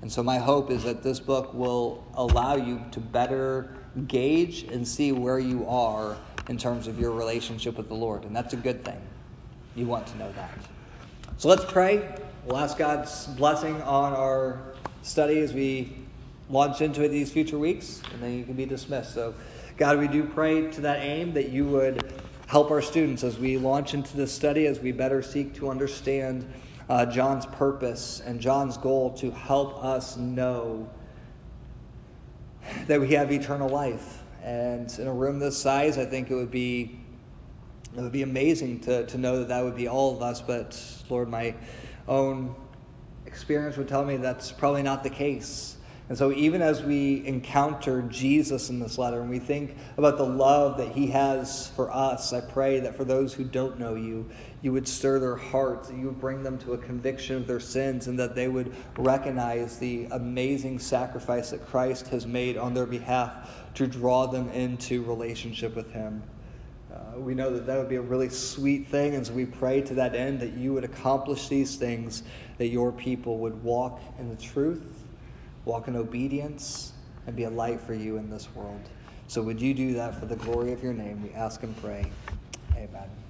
And 0.00 0.12
so 0.12 0.22
my 0.22 0.38
hope 0.38 0.70
is 0.70 0.84
that 0.84 1.02
this 1.02 1.18
book 1.18 1.52
will 1.52 2.04
allow 2.14 2.54
you 2.54 2.84
to 2.92 3.00
better 3.00 3.76
gauge 4.06 4.62
and 4.62 4.86
see 4.86 5.10
where 5.10 5.40
you 5.40 5.66
are 5.66 6.16
in 6.48 6.56
terms 6.56 6.86
of 6.86 7.00
your 7.00 7.10
relationship 7.10 7.76
with 7.76 7.88
the 7.88 7.94
Lord. 7.94 8.22
And 8.22 8.34
that's 8.34 8.54
a 8.54 8.58
good 8.58 8.84
thing. 8.84 9.00
You 9.74 9.86
want 9.86 10.06
to 10.08 10.18
know 10.18 10.30
that. 10.32 10.56
So 11.36 11.48
let's 11.48 11.64
pray 11.64 12.08
we'll 12.44 12.56
ask 12.56 12.76
God's 12.76 13.26
blessing 13.28 13.80
on 13.82 14.12
our 14.12 14.60
study 15.02 15.38
as 15.40 15.52
we 15.52 15.92
launch 16.50 16.80
into 16.80 17.04
it 17.04 17.08
these 17.08 17.30
future 17.30 17.58
weeks, 17.58 18.02
and 18.12 18.22
then 18.22 18.36
you 18.36 18.44
can 18.44 18.54
be 18.54 18.66
dismissed. 18.66 19.14
So, 19.14 19.34
God, 19.76 19.98
we 19.98 20.08
do 20.08 20.24
pray 20.24 20.70
to 20.72 20.80
that 20.82 21.00
aim 21.00 21.32
that 21.34 21.50
you 21.50 21.66
would 21.66 22.12
help 22.46 22.70
our 22.70 22.82
students 22.82 23.24
as 23.24 23.38
we 23.38 23.56
launch 23.56 23.94
into 23.94 24.16
this 24.16 24.32
study, 24.32 24.66
as 24.66 24.80
we 24.80 24.92
better 24.92 25.22
seek 25.22 25.54
to 25.54 25.70
understand 25.70 26.50
uh, 26.88 27.06
John's 27.06 27.46
purpose 27.46 28.20
and 28.26 28.40
John's 28.40 28.76
goal 28.76 29.12
to 29.14 29.30
help 29.30 29.82
us 29.82 30.16
know 30.16 30.90
that 32.86 33.00
we 33.00 33.14
have 33.14 33.30
eternal 33.32 33.68
life. 33.68 34.22
And 34.42 34.92
in 34.98 35.06
a 35.06 35.12
room 35.12 35.38
this 35.38 35.56
size, 35.56 35.96
I 35.96 36.04
think 36.04 36.30
it 36.30 36.34
would 36.34 36.50
be 36.50 36.98
it 37.96 38.00
would 38.00 38.12
be 38.12 38.22
amazing 38.22 38.80
to, 38.80 39.04
to 39.06 39.18
know 39.18 39.40
that 39.40 39.48
that 39.48 39.62
would 39.62 39.76
be 39.76 39.86
all 39.86 40.16
of 40.16 40.22
us. 40.22 40.40
But 40.40 40.82
Lord, 41.10 41.28
my 41.28 41.54
own 42.08 42.54
experience 43.26 43.76
would 43.76 43.88
tell 43.88 44.04
me 44.04 44.16
that's 44.16 44.52
probably 44.52 44.82
not 44.82 45.02
the 45.02 45.10
case. 45.10 45.76
And 46.08 46.18
so, 46.18 46.32
even 46.32 46.60
as 46.60 46.82
we 46.82 47.24
encounter 47.26 48.02
Jesus 48.02 48.68
in 48.68 48.80
this 48.80 48.98
letter 48.98 49.20
and 49.22 49.30
we 49.30 49.38
think 49.38 49.76
about 49.96 50.18
the 50.18 50.26
love 50.26 50.76
that 50.76 50.92
he 50.92 51.06
has 51.06 51.68
for 51.68 51.90
us, 51.90 52.34
I 52.34 52.40
pray 52.40 52.80
that 52.80 52.96
for 52.96 53.04
those 53.04 53.32
who 53.32 53.44
don't 53.44 53.78
know 53.78 53.94
you, 53.94 54.28
you 54.60 54.72
would 54.72 54.86
stir 54.86 55.20
their 55.20 55.36
hearts, 55.36 55.88
that 55.88 55.96
you 55.96 56.06
would 56.06 56.20
bring 56.20 56.42
them 56.42 56.58
to 56.58 56.74
a 56.74 56.78
conviction 56.78 57.36
of 57.36 57.46
their 57.46 57.60
sins, 57.60 58.08
and 58.08 58.18
that 58.18 58.34
they 58.34 58.48
would 58.48 58.74
recognize 58.98 59.78
the 59.78 60.06
amazing 60.10 60.80
sacrifice 60.80 61.50
that 61.50 61.66
Christ 61.66 62.08
has 62.08 62.26
made 62.26 62.58
on 62.58 62.74
their 62.74 62.84
behalf 62.84 63.50
to 63.74 63.86
draw 63.86 64.26
them 64.26 64.50
into 64.50 65.02
relationship 65.04 65.74
with 65.74 65.92
him. 65.92 66.22
Uh, 67.12 67.20
we 67.20 67.34
know 67.34 67.52
that 67.52 67.66
that 67.66 67.78
would 67.78 67.88
be 67.88 67.96
a 67.96 68.00
really 68.00 68.28
sweet 68.28 68.88
thing, 68.88 69.14
and 69.14 69.26
so 69.26 69.32
we 69.32 69.44
pray 69.44 69.80
to 69.82 69.94
that 69.94 70.14
end 70.14 70.40
that 70.40 70.54
you 70.54 70.72
would 70.72 70.84
accomplish 70.84 71.48
these 71.48 71.76
things, 71.76 72.22
that 72.58 72.68
your 72.68 72.92
people 72.92 73.38
would 73.38 73.62
walk 73.62 74.00
in 74.18 74.28
the 74.28 74.36
truth 74.36 75.02
walk 75.64 75.88
in 75.88 75.96
obedience, 75.96 76.92
and 77.26 77.36
be 77.36 77.44
a 77.44 77.50
light 77.50 77.80
for 77.80 77.94
you 77.94 78.16
in 78.16 78.30
this 78.30 78.48
world. 78.54 78.80
So, 79.28 79.42
would 79.42 79.60
you 79.60 79.74
do 79.74 79.94
that 79.94 80.18
for 80.18 80.26
the 80.26 80.36
glory 80.36 80.72
of 80.72 80.82
your 80.82 80.92
name? 80.92 81.22
We 81.22 81.30
ask 81.32 81.62
and 81.62 81.76
pray. 81.80 82.10
Amen. 82.76 83.21